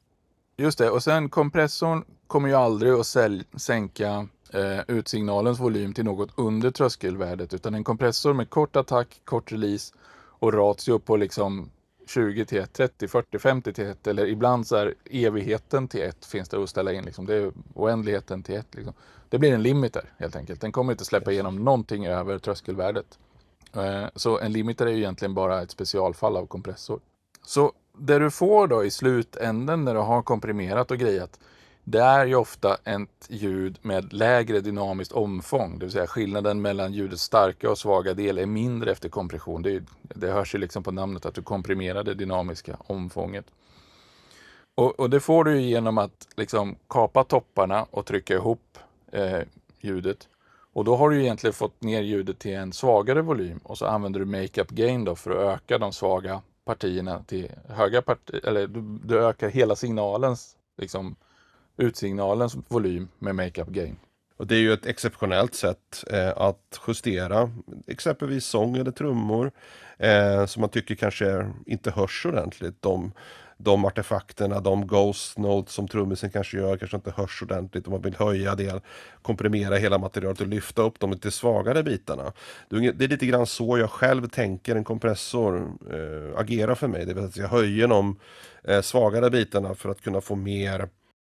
[0.56, 0.90] just det.
[0.90, 6.70] Och sen kompressorn kommer ju aldrig att sälj- sänka eh, utsignalens volym till något under
[6.70, 7.54] tröskelvärdet.
[7.54, 9.94] Utan en kompressor med kort attack, kort release
[10.38, 11.70] och ratio på liksom
[12.06, 16.24] 20 till 1, 30, 40, 50 till 1 eller ibland så är evigheten till 1
[16.26, 17.04] finns det att ställa in.
[17.04, 17.26] Liksom.
[17.26, 18.74] Det är oändligheten till 1.
[18.74, 18.94] Liksom.
[19.28, 20.60] Det blir en limiter helt enkelt.
[20.60, 23.18] Den kommer inte släppa igenom någonting över tröskelvärdet.
[23.74, 27.00] Eh, Så en limiter är ju egentligen bara ett specialfall av kompressor.
[27.46, 31.40] Så det du får då i slutänden när du har komprimerat och grejat,
[31.88, 35.78] det är ju ofta ett ljud med lägre dynamiskt omfång.
[35.78, 39.62] Det vill säga skillnaden mellan ljudets starka och svaga del är mindre efter kompression.
[39.62, 43.44] Det, är, det hörs ju liksom på namnet att du komprimerar det dynamiska omfånget.
[44.74, 48.78] Och, och det får du ju genom att liksom kapa topparna och trycka ihop
[49.12, 49.40] eh,
[49.80, 50.28] ljudet.
[50.72, 53.86] Och då har du ju egentligen fått ner ljudet till en svagare volym och så
[53.86, 58.66] använder du makeup gain då för att öka de svaga partierna till höga partier, eller
[58.66, 61.16] du, du ökar hela signalens, liksom
[61.76, 63.96] utsignalens volym med makeup gain.
[64.36, 67.50] Och det är ju ett exceptionellt sätt eh, att justera
[67.86, 69.52] exempelvis sång eller trummor
[69.98, 72.82] eh, som man tycker kanske inte hörs ordentligt.
[72.82, 73.12] De,
[73.58, 78.02] de artefakterna, de ghost notes som trummisen kanske gör kanske inte hörs ordentligt om man
[78.02, 78.82] vill höja det,
[79.22, 82.32] komprimera hela materialet och lyfta upp de lite svagare bitarna.
[82.68, 85.56] Det är lite grann så jag själv tänker en kompressor
[85.90, 87.06] eh, agerar för mig.
[87.06, 88.16] Det vill säga att jag höjer de
[88.64, 90.88] eh, svagare bitarna för att kunna få mer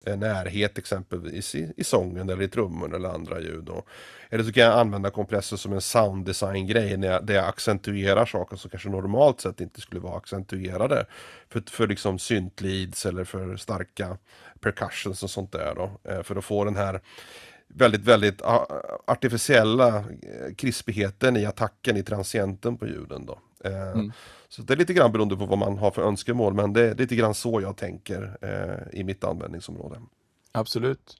[0.06, 3.68] Eh, närhet exempelvis i, i sången eller i trummorna eller andra ljud.
[3.68, 3.88] Och,
[4.30, 7.48] eller så kan jag använda kompressor som en sound design grej när jag, där jag
[7.48, 11.06] accentuerar saker som kanske normalt sett inte skulle vara accentuerade.
[11.48, 14.18] För, för liksom syntleads eller för starka
[14.60, 16.10] percussions och sånt där då.
[16.10, 17.00] Eh, för att få den här
[17.68, 18.42] väldigt, väldigt
[19.06, 23.38] artificiella eh, krispigheten i attacken i transienten på ljuden då.
[23.64, 24.12] Eh, Mm.
[24.48, 26.94] Så det är lite grann beroende på vad man har för önskemål men det är
[26.94, 30.00] lite grann så jag tänker eh, i mitt användningsområde.
[30.52, 31.16] Absolut.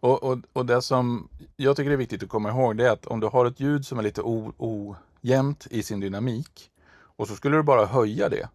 [0.00, 3.06] Och, och, och det som jag tycker är viktigt att komma ihåg det är att
[3.06, 4.22] om du har ett ljud som är lite
[4.58, 6.70] ojämnt i sin dynamik
[7.16, 8.48] och så skulle du bara höja det,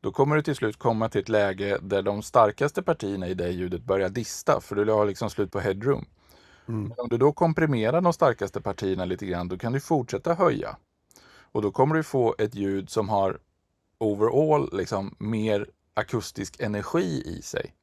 [0.00, 3.50] då kommer du till slut komma till ett läge där de starkaste partierna i det
[3.50, 6.04] ljudet börjar dista, för du har liksom slut på headroom.
[6.68, 6.82] Mm.
[6.82, 10.76] Men om du då komprimerar de starkaste partierna lite grann, då kan du fortsätta höja.
[11.52, 13.38] Och då kommer du få ett ljud som har
[13.98, 17.74] overall liksom mer akustisk energi i sig.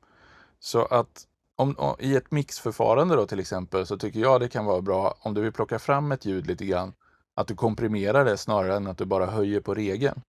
[0.60, 4.66] Så att om, om, i ett mixförfarande då till exempel så tycker jag det kan
[4.66, 6.94] vara bra om du vill plocka fram ett ljud lite grann
[7.36, 10.22] att du komprimerar det snarare än att du bara höjer på regeln.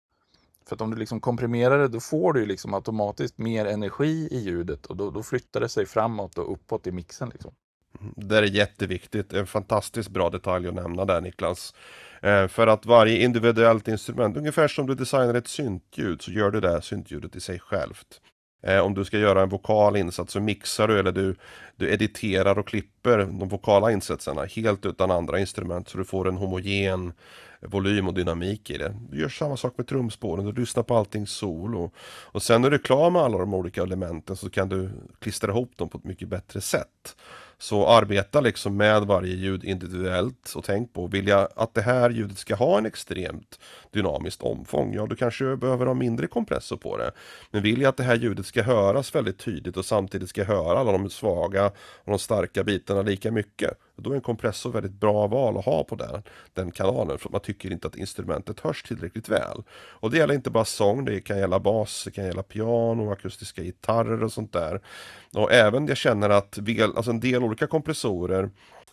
[0.65, 4.39] För att om du liksom komprimerar det då får du liksom automatiskt mer energi i
[4.39, 7.29] ljudet och då, då flyttar det sig framåt och uppåt i mixen.
[7.29, 7.51] Liksom.
[7.99, 11.73] Mm, det är jätteviktigt, en fantastiskt bra detalj att nämna där Niklas.
[12.23, 16.61] Eh, för att varje individuellt instrument, ungefär som du designar ett syntljud så gör du
[16.61, 18.21] det syntljudet i sig självt.
[18.63, 21.35] Eh, om du ska göra en vokal insats så mixar du eller du,
[21.75, 26.37] du editerar och klipper de vokala insatserna helt utan andra instrument så du får en
[26.37, 27.13] homogen
[27.61, 28.95] volym och dynamik i det.
[29.09, 31.91] Du gör samma sak med trumspåren, du lyssnar på allting solo.
[32.05, 35.51] Och sen när du är klar med alla de olika elementen så kan du klistra
[35.51, 37.15] ihop dem på ett mycket bättre sätt.
[37.63, 42.09] Så arbeta liksom med varje ljud individuellt och tänk på, vill jag att det här
[42.09, 43.59] ljudet ska ha en extremt
[43.91, 47.11] dynamiskt omfång, ja då kanske jag behöver ha mindre kompressor på det.
[47.51, 50.79] Men vill jag att det här ljudet ska höras väldigt tydligt och samtidigt ska höra
[50.79, 55.27] alla de svaga och de starka bitarna lika mycket, då är en kompressor väldigt bra
[55.27, 59.29] val att ha på den, den kanalen för man tycker inte att instrumentet hörs tillräckligt
[59.29, 59.63] väl.
[59.73, 63.63] Och det gäller inte bara sång, det kan gälla bas, det kan gälla piano, akustiska
[63.63, 64.81] gitarrer och sånt där.
[65.33, 68.49] Och även jag känner att vel- alltså en del olika kompressorer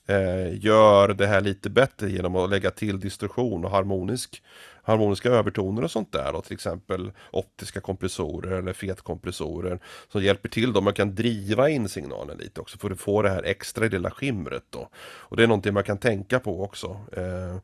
[0.06, 4.42] eh, gör det här lite bättre genom att lägga till distorsion och harmonisk,
[4.82, 6.32] harmoniska övertoner och sånt där.
[6.32, 9.80] Då, till exempel optiska kompressorer eller fetkompressorer
[10.12, 10.80] som hjälper till då.
[10.80, 14.64] Man kan driva in signalen lite också för att få det här extra lilla skimret
[14.70, 14.88] då.
[15.02, 17.00] Och det är någonting man kan tänka på också.
[17.12, 17.56] Eh,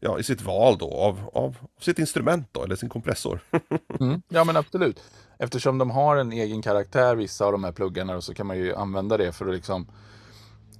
[0.00, 3.40] ja, i sitt val då av, av sitt instrument då, eller sin kompressor.
[4.00, 4.22] Mm.
[4.28, 5.02] Ja men absolut.
[5.38, 8.58] Eftersom de har en egen karaktär vissa av de här pluggarna och så kan man
[8.58, 9.86] ju använda det för att liksom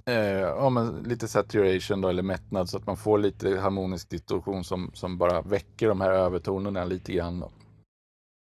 [0.05, 4.63] eh, ja, men lite saturation då, eller mättnad så att man får lite harmonisk distorsion
[4.63, 7.39] som, som bara väcker de här övertonerna lite grann.
[7.39, 7.51] Då.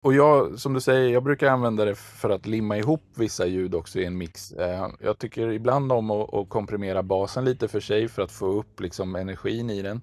[0.04, 3.74] Och jag, som du säger, jag brukar använda det för att limma ihop vissa ljud
[3.74, 4.52] också i en mix.
[4.52, 8.46] Eh, jag tycker ibland om att, att komprimera basen lite för sig för att få
[8.46, 10.00] upp liksom energin i den.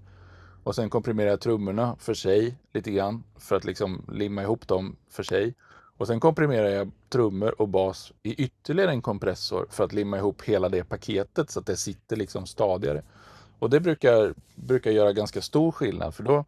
[0.63, 4.95] Och sen komprimerar jag trummorna för sig lite grann för att liksom limma ihop dem
[5.09, 5.55] för sig.
[5.99, 10.41] Och sen komprimerar jag trummor och bas i ytterligare en kompressor för att limma ihop
[10.41, 13.03] hela det paketet så att det sitter liksom stadigare.
[13.59, 16.45] Och det brukar, brukar göra ganska stor skillnad för då,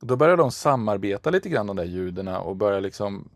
[0.00, 3.28] Då börjar de samarbeta lite grann de där ljuden och börjar liksom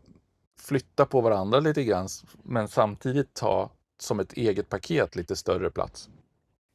[0.59, 2.07] flytta på varandra lite grann
[2.43, 6.09] men samtidigt ta som ett eget paket lite större plats.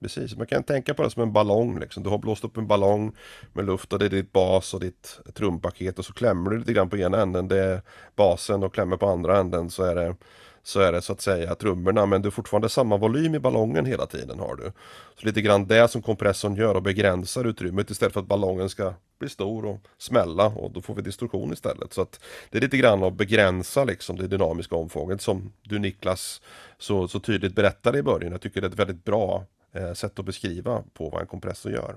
[0.03, 2.03] Precis, man kan tänka på det som en ballong liksom.
[2.03, 3.17] Du har blåst upp en ballong
[3.53, 6.73] med luft och det är ditt bas och ditt trumpaket och så klämmer du lite
[6.73, 7.83] grann på ena änden, det är
[8.17, 10.17] basen och klämmer på andra änden så är det
[10.63, 13.87] så är det så att säga trummorna men du har fortfarande samma volym i ballongen
[13.87, 14.73] hela tiden har du.
[15.21, 18.95] Så lite grann det som kompressorn gör och begränsar utrymmet istället för att ballongen ska
[19.19, 21.93] bli stor och smälla och då får vi distorsion istället.
[21.93, 26.43] Så att det är lite grann att begränsa liksom det dynamiska omfånget som du Niklas
[26.79, 28.33] så, så tydligt berättade i början.
[28.33, 31.73] Jag tycker det är ett väldigt bra eh, sätt att beskriva på vad en kompressor
[31.73, 31.97] gör.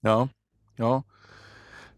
[0.00, 0.28] Ja,
[0.76, 1.02] ja.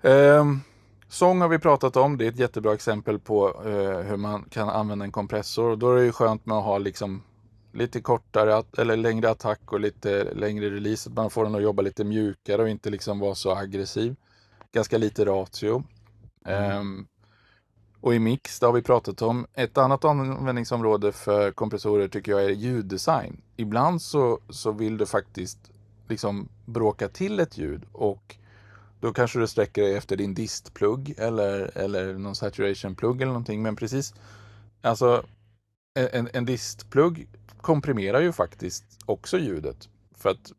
[0.03, 0.61] Um...
[1.09, 2.19] Sång har vi pratat om.
[2.19, 5.77] Det är ett jättebra exempel på eh, hur man kan använda en kompressor.
[5.77, 7.23] Då är det ju skönt med att ha liksom
[7.73, 11.11] lite kortare eller längre attack och lite längre release.
[11.11, 14.17] Man får den att jobba lite mjukare och inte liksom vara så aggressiv.
[14.73, 15.83] Ganska lite ratio.
[16.45, 16.79] Mm.
[16.79, 17.07] Um,
[18.05, 19.47] och i mix, det har vi pratat om.
[19.55, 23.41] Ett annat användningsområde för kompressorer tycker jag är ljuddesign.
[23.57, 25.59] Ibland så, så vill du faktiskt
[26.09, 28.37] liksom bråka till ett ljud och
[29.01, 33.63] då kanske du sträcker dig efter din distplugg eller, eller någon saturationplugg eller någonting.
[33.63, 34.15] Men precis,
[34.83, 35.25] alltså
[35.95, 37.29] en, en distplugg
[37.61, 39.89] komprimerar ju faktiskt också ljudet.
[40.17, 40.53] För att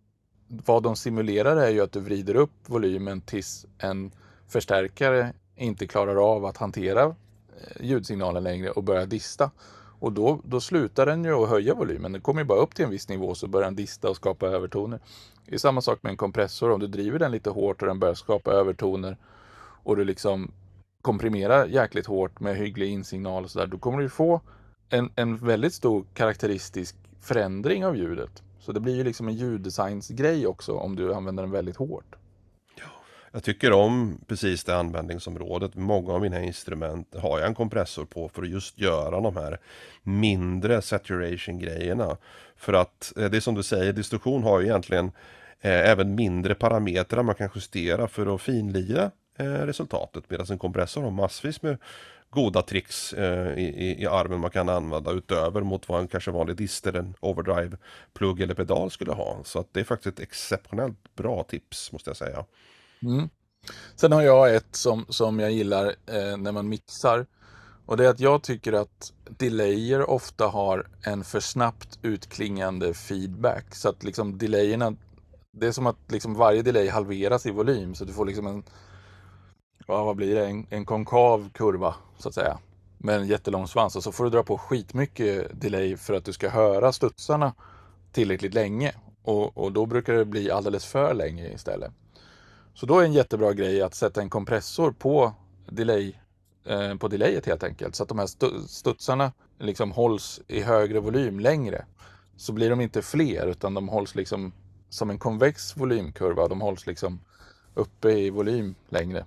[0.47, 4.12] vad de simulerar är ju att du vrider upp volymen tills en
[4.47, 7.15] förstärkare inte klarar av att hantera
[7.61, 9.51] Eh, ljudsignalen längre och börjar dista.
[9.99, 12.11] Och då, då slutar den ju att höja volymen.
[12.11, 14.47] Den kommer ju bara upp till en viss nivå så börjar den dista och skapa
[14.47, 14.99] övertoner.
[15.45, 16.71] Det är samma sak med en kompressor.
[16.71, 19.17] Om du driver den lite hårt och den börjar skapa övertoner
[19.83, 20.51] och du liksom
[21.01, 23.67] komprimerar jäkligt hårt med hygglig insignal och sådär.
[23.67, 24.41] Då kommer du få
[24.89, 28.43] en, en väldigt stor karaktäristisk förändring av ljudet.
[28.59, 32.15] Så det blir ju liksom en ljuddesignsgrej också om du använder den väldigt hårt.
[33.36, 35.76] Jag tycker om precis det användningsområdet.
[35.76, 39.60] Många av mina instrument har jag en kompressor på för att just göra de här
[40.04, 42.17] mindre saturation grejerna.
[42.56, 45.12] För att eh, det är som du säger, distorsion har ju egentligen
[45.62, 50.24] eh, även mindre parametrar man kan justera för att finlira eh, resultatet.
[50.28, 51.78] Medan en kompressor har massvis med
[52.30, 56.56] goda tricks eh, i, i armen man kan använda utöver mot vad en kanske vanlig
[56.56, 57.78] dist eller en overdrive
[58.13, 59.39] plugg eller pedal skulle ha.
[59.43, 62.45] Så att det är faktiskt ett exceptionellt bra tips måste jag säga.
[63.01, 63.29] Mm.
[63.95, 67.25] Sen har jag ett som, som jag gillar eh, när man mixar.
[67.86, 73.75] Och det är att jag tycker att delayer ofta har en för snabbt utklingande feedback.
[73.75, 74.95] Så att liksom delayerna,
[75.51, 77.95] det är som att liksom varje delay halveras i volym.
[77.95, 78.63] Så du får liksom en,
[79.88, 82.58] ja, vad blir det, en, en konkav kurva så att säga.
[82.97, 83.95] Med en jättelång svans.
[83.95, 87.53] Och så får du dra på skitmycket delay för att du ska höra studsarna
[88.12, 88.93] tillräckligt länge.
[89.23, 91.91] Och, och då brukar det bli alldeles för länge istället.
[92.75, 95.33] Så då är en jättebra grej att sätta en kompressor på,
[95.69, 96.13] delay,
[96.65, 97.95] eh, på delayet helt enkelt.
[97.95, 98.27] Så att de här
[98.67, 101.85] studsarna liksom hålls i högre volym längre.
[102.38, 104.53] Så blir de inte fler utan de hålls liksom
[104.89, 106.47] som en konvex volymkurva.
[106.47, 107.19] De hålls liksom
[107.73, 109.25] uppe i volym längre.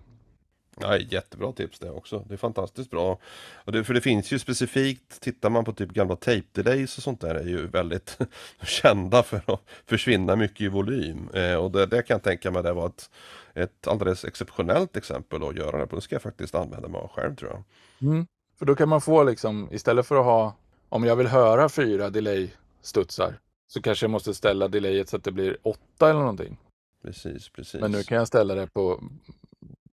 [0.81, 2.25] Ja, jättebra tips det också.
[2.29, 3.19] Det är fantastiskt bra.
[3.65, 7.03] Och det, för det finns ju specifikt, tittar man på typ gamla tape delays och
[7.03, 8.19] sånt där är ju väldigt
[8.63, 11.29] kända för att försvinna mycket i volym.
[11.35, 13.11] Eh, och det, det kan jag tänka mig det var ett,
[13.55, 15.97] ett alldeles exceptionellt exempel att göra det på.
[15.97, 17.65] Det ska jag faktiskt använda mig av själv tror jag.
[18.11, 18.27] Mm.
[18.59, 20.57] För då kan man få liksom, istället för att ha,
[20.89, 23.35] om jag vill höra fyra delay-studsar,
[23.69, 26.59] så kanske jag måste ställa delayet så att det blir åtta eller någonting.
[27.03, 27.81] Precis, precis.
[27.81, 29.05] Men nu kan jag ställa det på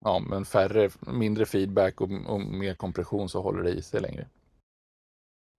[0.06, 4.26] ja, men färre, mindre feedback och, och mer kompression så håller det i sig längre.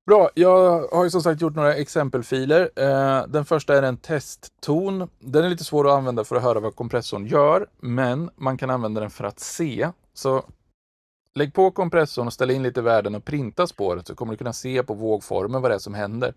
[0.08, 2.70] Bra, jag har ju som sagt gjort några exempelfiler.
[2.76, 5.10] Eh, den första är en testton.
[5.20, 8.70] Den är lite svår att använda för att höra vad kompressorn gör, men man kan
[8.70, 9.90] använda den för att se.
[10.14, 10.44] Så
[11.36, 14.54] lägg på kompressorn och ställ in lite värden och printa spåret så kommer du kunna
[14.54, 16.34] se på vågformen vad det är som händer.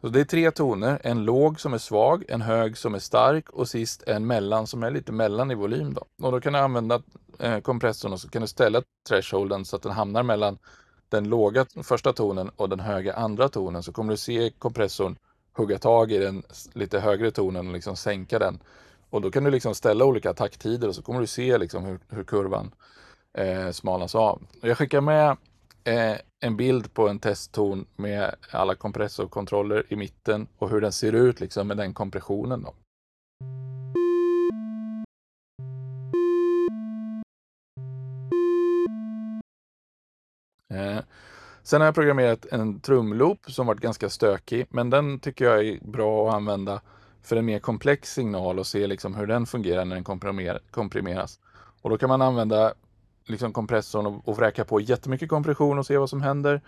[0.00, 3.50] Så det är tre toner, en låg som är svag, en hög som är stark
[3.50, 5.94] och sist en mellan som är lite mellan i volym.
[5.94, 6.26] Då.
[6.26, 7.02] Och då kan du använda
[7.38, 10.58] eh, kompressorn och så kan du ställa thresholden så att den hamnar mellan
[11.08, 15.16] den låga första tonen och den höga andra tonen så kommer du se kompressorn
[15.52, 18.58] hugga tag i den lite högre tonen och liksom sänka den.
[19.10, 21.98] Och då kan du liksom ställa olika takttider och så kommer du se liksom hur,
[22.08, 22.70] hur kurvan
[23.32, 24.42] eh, smalnas av.
[24.60, 25.36] Jag skickar med
[25.84, 31.12] eh, en bild på en testton med alla kompressorkontroller i mitten och hur den ser
[31.12, 32.62] ut liksom med den kompressionen.
[32.62, 32.74] Då.
[40.74, 40.98] Eh,
[41.62, 45.78] sen har jag programmerat en trumloop som varit ganska stökig, men den tycker jag är
[45.82, 46.80] bra att använda
[47.22, 50.04] för en mer komplex signal och se liksom hur den fungerar när den
[50.70, 51.40] komprimeras.
[51.82, 52.74] Och då kan man använda
[53.28, 56.60] liksom kompressorn och, och vräka på jättemycket kompression och se vad som händer.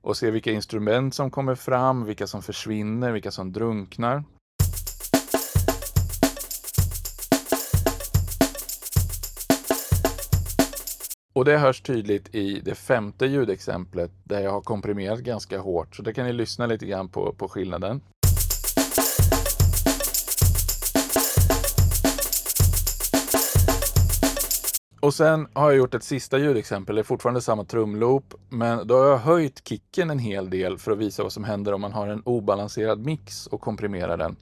[0.00, 4.24] Och se vilka instrument som kommer fram, vilka som försvinner, vilka som drunknar.
[11.34, 15.96] Och det hörs tydligt i det femte ljudexemplet där jag har komprimerat ganska hårt.
[15.96, 18.00] Så det kan ni lyssna lite grann på, på skillnaden.
[25.02, 28.94] Och sen har jag gjort ett sista ljudexempel, det är fortfarande samma trumloop, men då
[28.98, 31.92] har jag höjt kicken en hel del för att visa vad som händer om man
[31.92, 34.36] har en obalanserad mix och komprimerar den.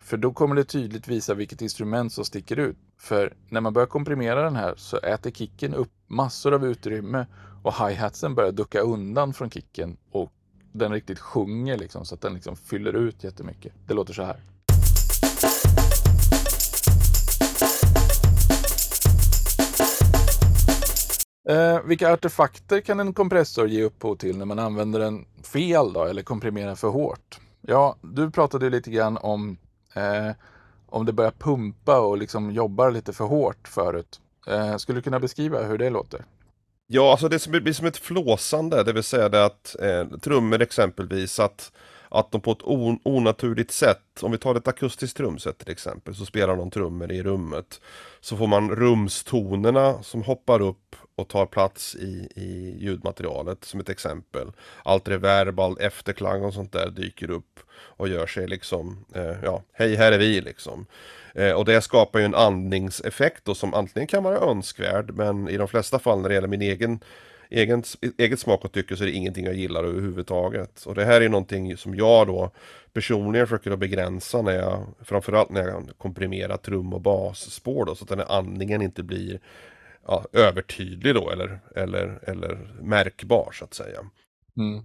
[0.00, 2.76] För då kommer det tydligt visa vilket instrument som sticker ut.
[2.98, 7.26] För när man börjar komprimera den här så äter kicken upp massor av utrymme
[7.62, 10.32] och hi-hatsen börjar ducka undan från kicken och
[10.72, 13.72] den riktigt sjunger liksom så att den liksom fyller ut jättemycket.
[13.86, 14.53] Det låter så här.
[21.48, 26.04] Eh, vilka artefakter kan en kompressor ge upphov till när man använder den fel då,
[26.04, 27.40] eller komprimerar för hårt?
[27.60, 29.56] Ja, du pratade lite grann om
[29.94, 30.30] eh,
[30.94, 34.20] om det börjar pumpa och liksom jobbar lite för hårt förut.
[34.46, 36.24] Eh, skulle du kunna beskriva hur det låter?
[36.86, 41.40] Ja, alltså det blir som ett flåsande, det vill säga det att eh, trummor exempelvis,
[41.40, 41.72] att,
[42.08, 46.14] att de på ett on onaturligt sätt, om vi tar ett akustiskt trumset till exempel,
[46.14, 47.80] så spelar de trummor i rummet.
[48.20, 53.88] Så får man rumstonerna som hoppar upp och tar plats i, i ljudmaterialet som ett
[53.88, 54.52] exempel.
[54.82, 59.62] Allt reverb, all efterklang och sånt där dyker upp och gör sig liksom, eh, ja,
[59.72, 60.86] hej här är vi liksom.
[61.34, 65.56] Eh, och det skapar ju en andningseffekt då som antingen kan vara önskvärd men i
[65.56, 67.00] de flesta fall när det gäller min egen
[67.54, 67.82] egen,
[68.18, 70.82] eget smak och tycke så är det ingenting jag gillar överhuvudtaget.
[70.86, 72.50] Och det här är någonting som jag då
[72.92, 78.04] personligen försöker att begränsa när jag, framförallt när jag komprimerar trum och basspår då, så
[78.04, 79.40] att den här andningen inte blir
[80.06, 84.00] ja, övertydlig då eller, eller, eller märkbar så att säga.
[84.56, 84.84] Mm.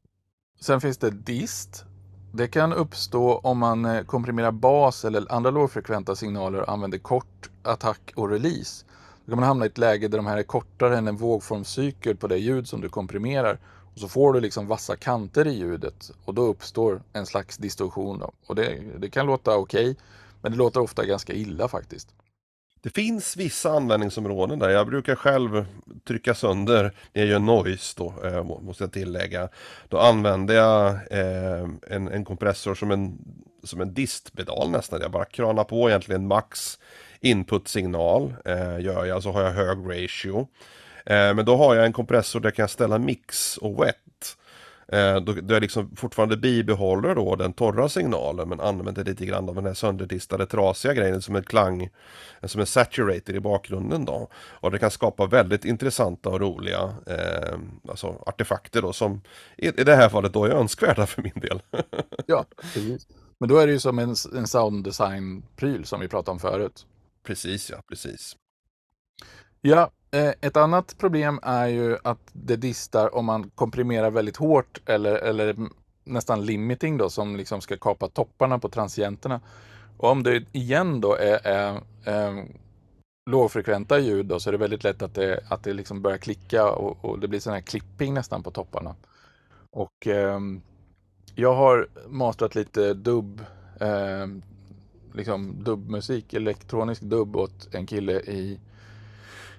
[0.61, 1.85] Sen finns det dist.
[2.33, 7.49] Det kan uppstå om man eh, komprimerar bas eller andra lågfrekventa signaler och använder kort
[7.63, 8.85] attack och release.
[9.29, 12.15] Då kan man hamna i ett läge där de här är kortare än en vågformscykel
[12.15, 13.59] på det ljud som du komprimerar.
[13.93, 18.19] Och så får du liksom vassa kanter i ljudet och då uppstår en slags distorsion.
[18.19, 18.31] Då.
[18.45, 19.95] Och det, det kan låta okej, okay,
[20.41, 22.07] men det låter ofta ganska illa faktiskt.
[22.81, 25.65] Det finns vissa användningsområden där jag brukar själv
[26.07, 29.49] trycka sönder när jag gör noise då, eh, måste jag tillägga.
[29.89, 33.17] Då använder jag eh, en, en kompressor som en,
[33.63, 35.01] som en distpedal nästan.
[35.01, 36.79] Jag bara kranar på egentligen max
[37.21, 40.47] input-signal eh, gör jag, så har jag hög ratio.
[41.05, 43.95] Eh, men då har jag en kompressor där jag kan ställa mix och wet.
[44.91, 49.49] Eh, då, då jag liksom fortfarande bibehåller då den torra signalen men använder lite grann
[49.49, 51.89] av den här sönderdistade trasiga grejen som en klang,
[52.43, 54.27] som en saturator i bakgrunden då.
[54.33, 59.21] Och det kan skapa väldigt intressanta och roliga eh, alltså artefakter då som
[59.57, 61.61] i, i det här fallet då är önskvärda för min del.
[62.25, 63.07] ja, precis.
[63.37, 66.85] Men då är det ju som en, en sounddesign-pryl som vi pratade om förut.
[67.23, 68.35] Precis ja, precis.
[69.61, 74.81] Ja, eh, ett annat problem är ju att det distar om man komprimerar väldigt hårt
[74.85, 75.55] eller, eller
[76.03, 79.41] nästan limiting då som liksom ska kapa topparna på transienterna.
[79.97, 82.45] Och om det igen då är, är, är
[83.29, 86.71] lågfrekventa ljud då, så är det väldigt lätt att det, att det liksom börjar klicka
[86.71, 88.95] och, och det blir sån här klipping nästan på topparna.
[89.71, 90.39] Och eh,
[91.35, 93.41] jag har mastrat lite dubb
[93.79, 94.27] eh,
[95.13, 98.59] liksom dubbmusik, elektronisk dubb åt en kille i,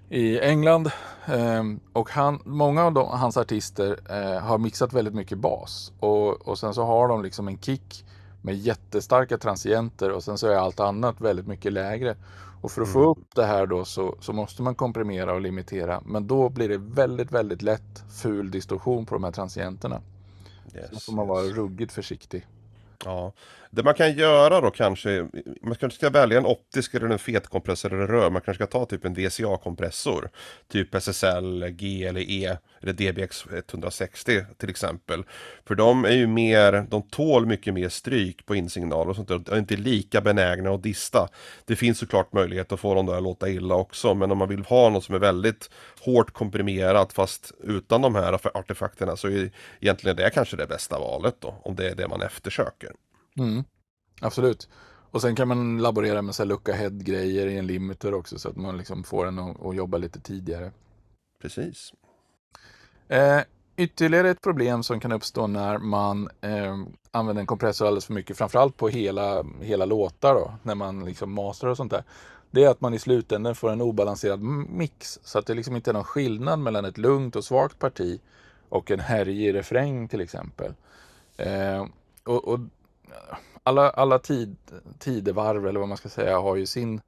[0.09, 0.91] i England.
[1.29, 5.93] Um, och han, många av de, hans artister uh, har mixat väldigt mycket bas.
[6.01, 8.05] Och, och sen så har de liksom en kick
[8.43, 12.17] med jättestarka transienter och sen så är allt annat väldigt mycket lägre.
[12.63, 12.95] Och för att mm.
[12.95, 16.03] få upp det här då så, så måste man komprimera och limitera.
[16.07, 20.01] Men då blir det väldigt, väldigt lätt ful distorsion på de här transienterna.
[20.75, 22.47] Yes, så får man vara ruggigt försiktig.
[23.05, 23.33] Ja,
[23.71, 25.29] det man kan göra då kanske,
[25.63, 28.87] man kanske ska välja en optisk eller en fetkompressor eller rör, man kanske ska ta
[28.87, 30.31] typ en DCA-kompressor.
[30.69, 35.25] Typ SSL, G eller E eller DBX 160 till exempel.
[35.65, 39.35] För de är ju mer, de tål mycket mer stryk på insignal och sånt där,
[39.35, 41.29] och är inte lika benägna att dista.
[41.65, 44.49] Det finns såklart möjlighet att få dem där att låta illa också, men om man
[44.49, 45.71] vill ha något som är väldigt
[46.01, 49.51] hårt komprimerat fast utan de här artefakterna så är
[49.81, 52.93] egentligen det kanske det bästa valet då, om det är det man eftersöker.
[53.39, 53.65] Mm,
[54.21, 54.69] absolut.
[55.13, 58.57] Och sen kan man laborera med så lucka head-grejer i en limiter också så att
[58.57, 60.73] man liksom får den att, att jobba lite tidigare.
[61.43, 61.93] Precis.
[63.11, 63.41] Eh,
[63.77, 66.77] ytterligare ett problem som kan uppstå när man eh,
[67.11, 71.33] använder en kompressor alldeles för mycket, framförallt på hela, hela låtar då, när man liksom
[71.33, 72.05] masterar och sånt där.
[72.51, 75.19] det är att man i slutändan får en obalanserad mix.
[75.23, 78.21] Så att det liksom inte är någon skillnad mellan ett lugnt och svagt parti
[78.69, 80.75] och en härjig refräng till exempel.
[81.37, 81.87] Eh,
[82.25, 82.61] och, och,
[83.63, 84.57] alla alla tid,
[84.99, 87.01] tidevarv, eller vad man ska säga, har ju sin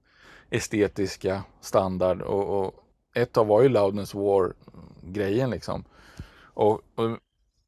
[0.51, 2.23] estetiska standard.
[2.23, 2.75] Och, och
[3.15, 5.85] ett av var ju Loudness War-grejen liksom.
[6.55, 7.19] Och, och,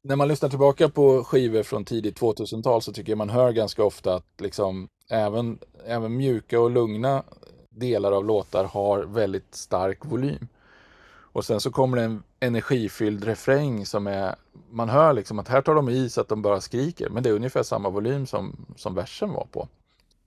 [0.01, 3.83] när man lyssnar tillbaka på skivor från tidigt 2000-tal så tycker jag man hör ganska
[3.83, 7.23] ofta att liksom även, även mjuka och lugna
[7.69, 10.47] delar av låtar har väldigt stark volym.
[11.35, 14.35] Och sen så kommer det en energifylld refräng som är,
[14.71, 17.29] man hör liksom att här tar de i så att de bara skriker, men det
[17.29, 19.67] är ungefär samma volym som, som versen var på.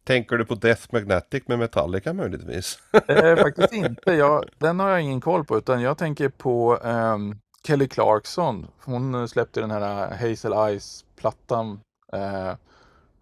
[0.05, 2.79] Tänker du på Death Magnetic med Metallica möjligtvis?
[3.09, 7.39] eh, faktiskt inte, jag, den har jag ingen koll på, utan jag tänker på um,
[7.67, 8.67] Kelly Clarkson.
[8.85, 11.81] Hon släppte den här Hazel Eyes-plattan.
[12.13, 12.53] Eh,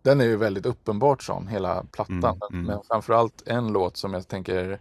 [0.03, 2.41] den är ju väldigt uppenbart sån, hela plattan.
[2.51, 2.67] Mm, mm.
[2.67, 4.81] Men framförallt en låt som jag tänker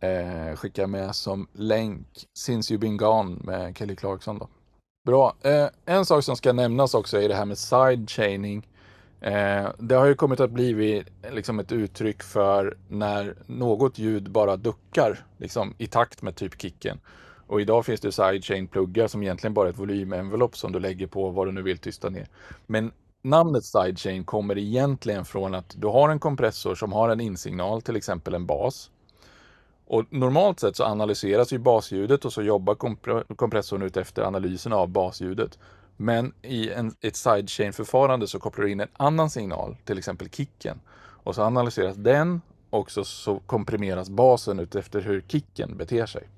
[0.00, 2.06] eh, skicka med som länk.
[2.38, 4.38] Since You've Been Gone med Kelly Clarkson.
[4.38, 4.48] Då.
[5.06, 5.34] Bra.
[5.42, 8.68] Eh, en sak som ska nämnas också är det här med sidechaining.
[9.20, 14.56] Eh, det har ju kommit att bli liksom ett uttryck för när något ljud bara
[14.56, 17.00] duckar liksom, i takt med typ kicken.
[17.46, 21.30] Och idag finns det sidechain-pluggar som egentligen bara är ett volymenvelopp som du lägger på
[21.30, 22.28] vad du nu vill tysta ner.
[22.66, 22.92] Men
[23.22, 27.96] namnet sidechain kommer egentligen från att du har en kompressor som har en insignal, till
[27.96, 28.90] exempel en bas.
[29.86, 32.74] Och normalt sett så analyseras ju basljudet och så jobbar
[33.34, 35.58] kompressorn ut efter analysen av basljudet.
[35.96, 40.80] Men i en, ett sidechain-förfarande så kopplar du in en annan signal, till exempel kicken.
[40.96, 42.40] Och så analyseras den
[42.70, 46.28] och så, så komprimeras basen ut efter hur kicken beter sig.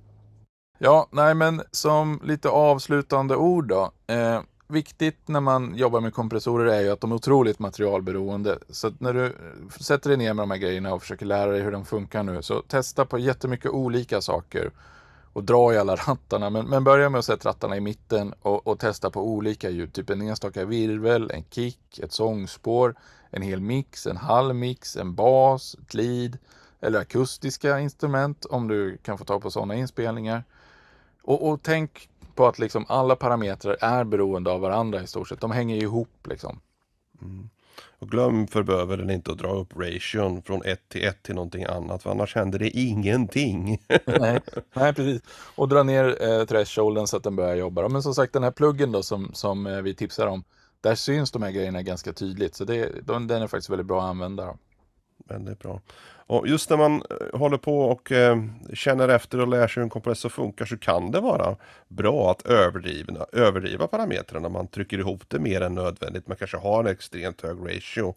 [0.81, 3.93] Ja, nej men som lite avslutande ord då.
[4.07, 8.59] Eh, viktigt när man jobbar med kompressorer är ju att de är otroligt materialberoende.
[8.71, 9.33] Så när du eh,
[9.81, 12.43] sätter dig ner med de här grejerna och försöker lära dig hur de funkar nu,
[12.43, 14.71] så testa på jättemycket olika saker
[15.33, 16.51] och dra i alla rattarna.
[16.51, 19.93] Men, men börja med att sätta rattarna i mitten och, och, testa på olika ljud.
[19.93, 22.95] Typ en enstaka virvel, en kick, ett sångspår,
[23.31, 26.39] en hel mix, en halv mix, en bas, ett lead
[26.81, 30.45] eller akustiska instrument om du kan få tag på sådana inspelningar.
[31.23, 35.41] Och, och tänk på att liksom alla parametrar är beroende av varandra i stort sett.
[35.41, 36.61] De hänger ihop liksom.
[37.23, 37.51] Mm.
[38.01, 41.65] Och glöm för bövelen inte att dra upp ration från 1 till 1 till någonting
[41.65, 43.83] annat, för annars händer det ingenting.
[44.05, 44.41] nej,
[44.75, 45.23] nej, precis.
[45.55, 47.89] Och dra ner eh, thresholden så att den börjar jobba.
[47.89, 50.45] Men som sagt, den här pluggen då som, som eh, vi tipsar om,
[50.81, 52.55] där syns de här grejerna ganska tydligt.
[52.55, 54.57] Så det, den är faktiskt väldigt bra att använda.
[55.29, 55.81] Väldigt bra.
[56.29, 59.83] Och just när man eh, håller på och eh, känner efter och lär sig hur
[59.83, 61.57] en kompressor funkar så kan det vara
[61.89, 64.49] bra att överdriva, överdriva parametrarna.
[64.49, 66.29] Man trycker ihop det mer än nödvändigt.
[66.29, 68.15] Man kanske har en extremt hög ratio.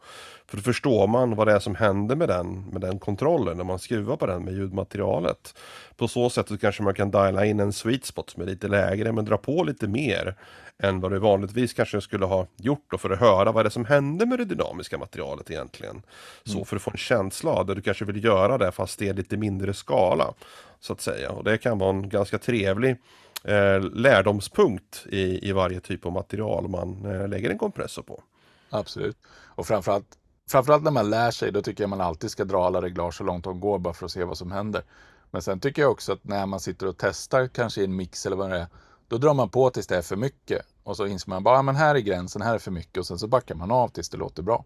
[0.47, 3.63] För då förstår man vad det är som händer med den, med den kontrollen när
[3.63, 5.55] man skruvar på den med ljudmaterialet.
[5.95, 8.67] På så sätt så kanske man kan diala in en sweet spot som är lite
[8.67, 10.35] lägre men dra på lite mer
[10.81, 13.71] än vad du vanligtvis kanske skulle ha gjort då för att höra vad det är
[13.71, 16.01] som händer med det dynamiska materialet egentligen.
[16.43, 16.65] Så mm.
[16.65, 19.37] för att få en känsla där du kanske vill göra det fast det är lite
[19.37, 20.33] mindre skala.
[20.79, 21.31] Så att säga.
[21.31, 22.97] Och det kan vara en ganska trevlig
[23.43, 28.23] eh, lärdomspunkt i, i varje typ av material man eh, lägger en kompressor på.
[28.69, 29.17] Absolut.
[29.45, 30.17] Och framförallt,
[30.49, 33.23] framförallt när man lär sig, då tycker jag man alltid ska dra alla reglar så
[33.23, 34.83] långt de går bara för att se vad som händer.
[35.31, 38.25] Men sen tycker jag också att när man sitter och testar kanske i en mix
[38.25, 38.67] eller vad det är,
[39.07, 40.65] då drar man på tills det är för mycket.
[40.83, 43.07] Och så inser man bara, ja, men här är gränsen, här är för mycket och
[43.07, 44.65] sen så backar man av tills det låter bra.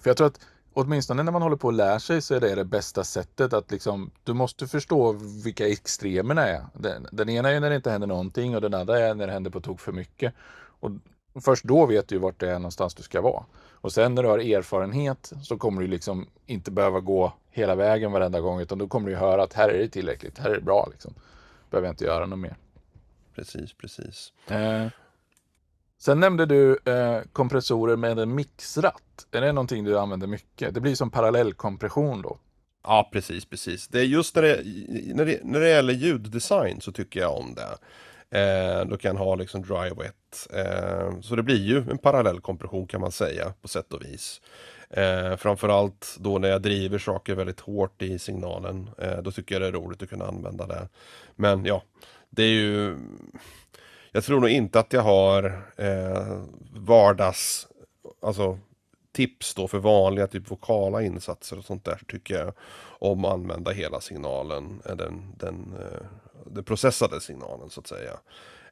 [0.00, 0.40] För jag tror att
[0.72, 3.70] åtminstone när man håller på att lära sig så är det det bästa sättet att
[3.70, 5.12] liksom, du måste förstå
[5.44, 6.66] vilka extremerna är.
[6.74, 9.32] Den, den ena är när det inte händer någonting och den andra är när det
[9.32, 10.34] händer på tok för mycket.
[10.80, 10.90] Och
[11.44, 13.44] först då vet du vart det är någonstans du ska vara.
[13.70, 18.12] Och sen när du har erfarenhet så kommer du liksom inte behöva gå hela vägen
[18.12, 20.60] varenda gång utan då kommer du höra att här är det tillräckligt, här är det
[20.60, 21.14] bra liksom.
[21.70, 22.56] Behöver jag inte göra något mer.
[23.34, 24.32] Precis, precis.
[24.48, 24.86] Eh,
[25.98, 29.26] sen nämnde du eh, kompressorer med en mixratt.
[29.32, 30.74] Är det någonting du använder mycket?
[30.74, 32.38] Det blir som parallellkompression då.
[32.84, 33.88] Ja, precis, precis.
[33.88, 34.62] Det är just när det,
[35.14, 37.78] när det, när det gäller ljuddesign så tycker jag om det.
[38.30, 40.48] Eh, då kan ha liksom dry wet.
[40.52, 44.40] Eh, så det blir ju en parallellkompression kan man säga på sätt och vis.
[44.90, 48.90] Eh, framförallt då när jag driver saker väldigt hårt i signalen.
[48.98, 50.88] Eh, då tycker jag det är roligt att kunna använda det.
[51.36, 51.82] Men ja,
[52.30, 52.98] det är ju...
[54.16, 55.44] Jag tror nog inte att jag har
[55.76, 56.38] eh,
[56.72, 57.68] vardags...
[58.22, 58.58] Alltså
[59.12, 62.52] tips då för vanliga typ vokala insatser och sånt där tycker jag
[62.98, 66.06] om att använda hela signalen, eh, den, den, eh,
[66.46, 68.12] den processade signalen så att säga.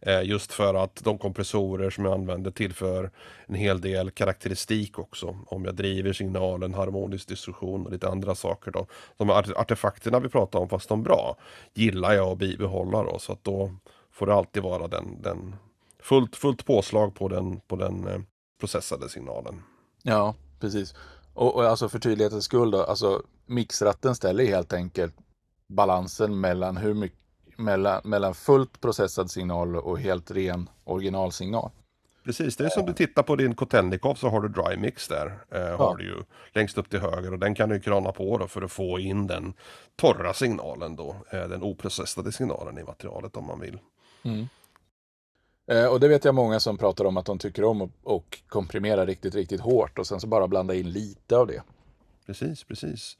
[0.01, 3.11] Eh, just för att de kompressorer som jag använder tillför
[3.47, 5.38] en hel del karaktäristik också.
[5.47, 8.86] Om jag driver signalen, harmonisk distorsion och lite andra saker då.
[9.16, 11.36] De artefakterna vi pratar om, fast de bra,
[11.74, 13.18] gillar jag att bibehålla då.
[13.18, 13.70] Så att då
[14.15, 15.57] får det alltid vara den, den
[16.01, 18.21] fullt, fullt påslag på den, på den eh,
[18.61, 19.62] processade signalen.
[20.03, 20.95] Ja, precis.
[21.35, 25.15] Och, och alltså för tydlighetens skull då, alltså mixratten ställer helt enkelt
[25.67, 27.19] balansen mellan hur mycket
[27.57, 31.71] mellan, mellan fullt processad signal och helt ren originalsignal.
[32.25, 35.27] Precis, det är som du tittar på din Kotelnikov så har du dry mix där.
[35.51, 35.77] Eh, ja.
[35.77, 38.62] har du ju längst upp till höger och den kan du krana på då för
[38.62, 39.55] att få in den
[39.97, 41.17] torra signalen då.
[41.31, 43.79] Eh, den oprocessade signalen i materialet om man vill.
[44.25, 44.49] Mm.
[45.70, 47.91] Eh, och det vet jag många som pratar om att de tycker om att
[48.49, 51.62] komprimera riktigt, riktigt hårt och sen så bara blanda in lite av det.
[52.27, 53.16] Precis, precis.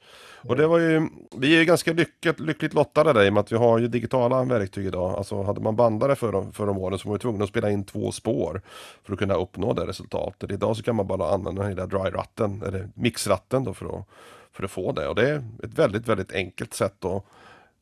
[0.47, 3.41] Och det var ju, vi är ju ganska lyckligt, lyckligt lottade där i och med
[3.41, 5.15] att vi har ju digitala verktyg idag.
[5.17, 7.83] Alltså hade man bandare för, för de åren så var vi tvungna att spela in
[7.83, 8.61] två spår
[9.03, 10.51] för att kunna uppnå det resultatet.
[10.51, 14.05] Idag så kan man bara använda den där dry-ratten, eller mixratten då för att,
[14.51, 15.07] för att få det.
[15.07, 17.25] Och det är ett väldigt, väldigt enkelt sätt att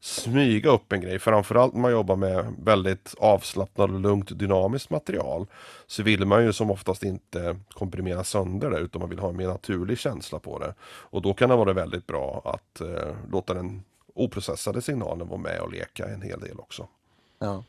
[0.04, 1.20] smyga upp en grej.
[1.20, 5.48] Framförallt när man jobbar med väldigt avslappnat och lugnt dynamiskt material.
[5.88, 9.38] Så vill man ju som oftast inte komprimera sönder det utan man vill ha en
[9.38, 10.74] mer naturlig känsla på det.
[10.84, 13.84] Och då kan det vara väldigt bra att eh, låta den
[14.16, 16.88] oprocessade signalen vara med och leka en hel del också.
[17.40, 17.64] Ja.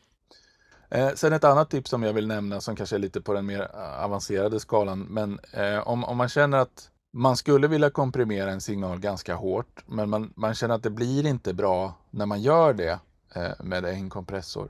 [0.91, 3.47] Eh, sen ett annat tips som jag vill nämna som kanske är lite på den
[3.47, 5.01] mer eh, avancerade skalan.
[5.01, 9.85] Men eh, om, om man känner att man skulle vilja komprimera en signal ganska hårt,
[9.87, 12.99] men man, man känner att det blir inte bra när man gör det
[13.35, 14.69] eh, med en kompressor.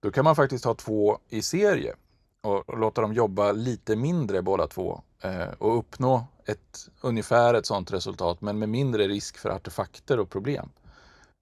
[0.00, 1.94] Då kan man faktiskt ha två i serie
[2.42, 7.66] och, och låta dem jobba lite mindre båda två eh, och uppnå ett, ungefär ett
[7.66, 10.68] sådant resultat, men med mindre risk för artefakter och problem.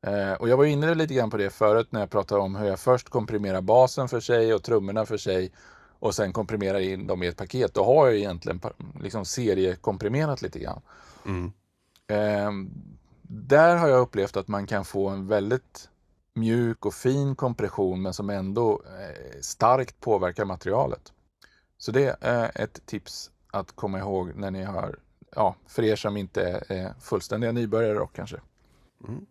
[0.06, 2.66] Eh, och jag var inne lite grann på det förut när jag pratade om hur
[2.66, 5.52] jag först komprimerar basen för sig och trummorna för sig
[5.98, 8.60] och sen komprimera in dem i ett paket, då har jag egentligen
[9.00, 10.80] liksom seriekomprimerat lite grann.
[11.26, 11.52] Mm.
[12.06, 12.50] Eh,
[13.22, 15.88] där har jag upplevt att man kan få en väldigt
[16.34, 21.12] mjuk och fin kompression men som ändå eh, starkt påverkar materialet.
[21.78, 24.98] Så det är ett tips att komma ihåg när ni har,
[25.34, 28.36] ja, för er som inte är fullständiga nybörjare då kanske.
[29.08, 29.26] Mm.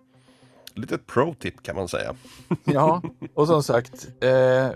[0.74, 2.16] Litet pro-tip kan man säga.
[2.64, 3.02] ja,
[3.34, 4.70] och som sagt, eh,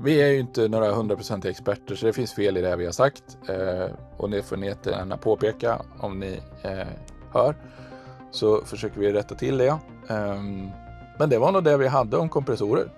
[0.00, 2.92] vi är ju inte några hundraprocentiga experter så det finns fel i det vi har
[2.92, 3.38] sagt.
[3.48, 6.86] Eh, och det får ni gärna påpeka om ni eh,
[7.32, 7.54] hör.
[8.30, 9.78] Så försöker vi rätta till det.
[10.08, 10.42] Eh,
[11.18, 12.90] men det var nog det vi hade om kompressorer.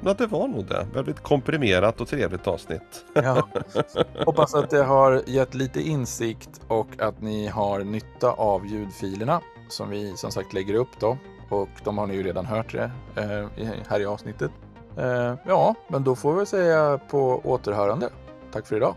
[0.00, 0.86] Ja, det var nog det.
[0.94, 3.04] Väldigt komprimerat och trevligt avsnitt.
[3.14, 3.48] ja.
[4.26, 9.90] Hoppas att det har gett lite insikt och att ni har nytta av ljudfilerna som
[9.90, 11.18] vi som sagt lägger upp då.
[11.48, 14.50] Och de har ni ju redan hört det, eh, här i avsnittet.
[14.98, 18.08] Eh, ja, men då får vi säga på återhörande.
[18.52, 18.94] Tack för idag.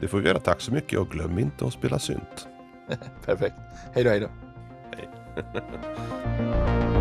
[0.00, 0.40] Det får vi göra.
[0.40, 2.48] Tack så mycket och glöm inte att spela synt.
[3.24, 3.56] Perfekt.
[3.92, 4.28] Hej då, hej då.
[4.96, 5.08] Hej.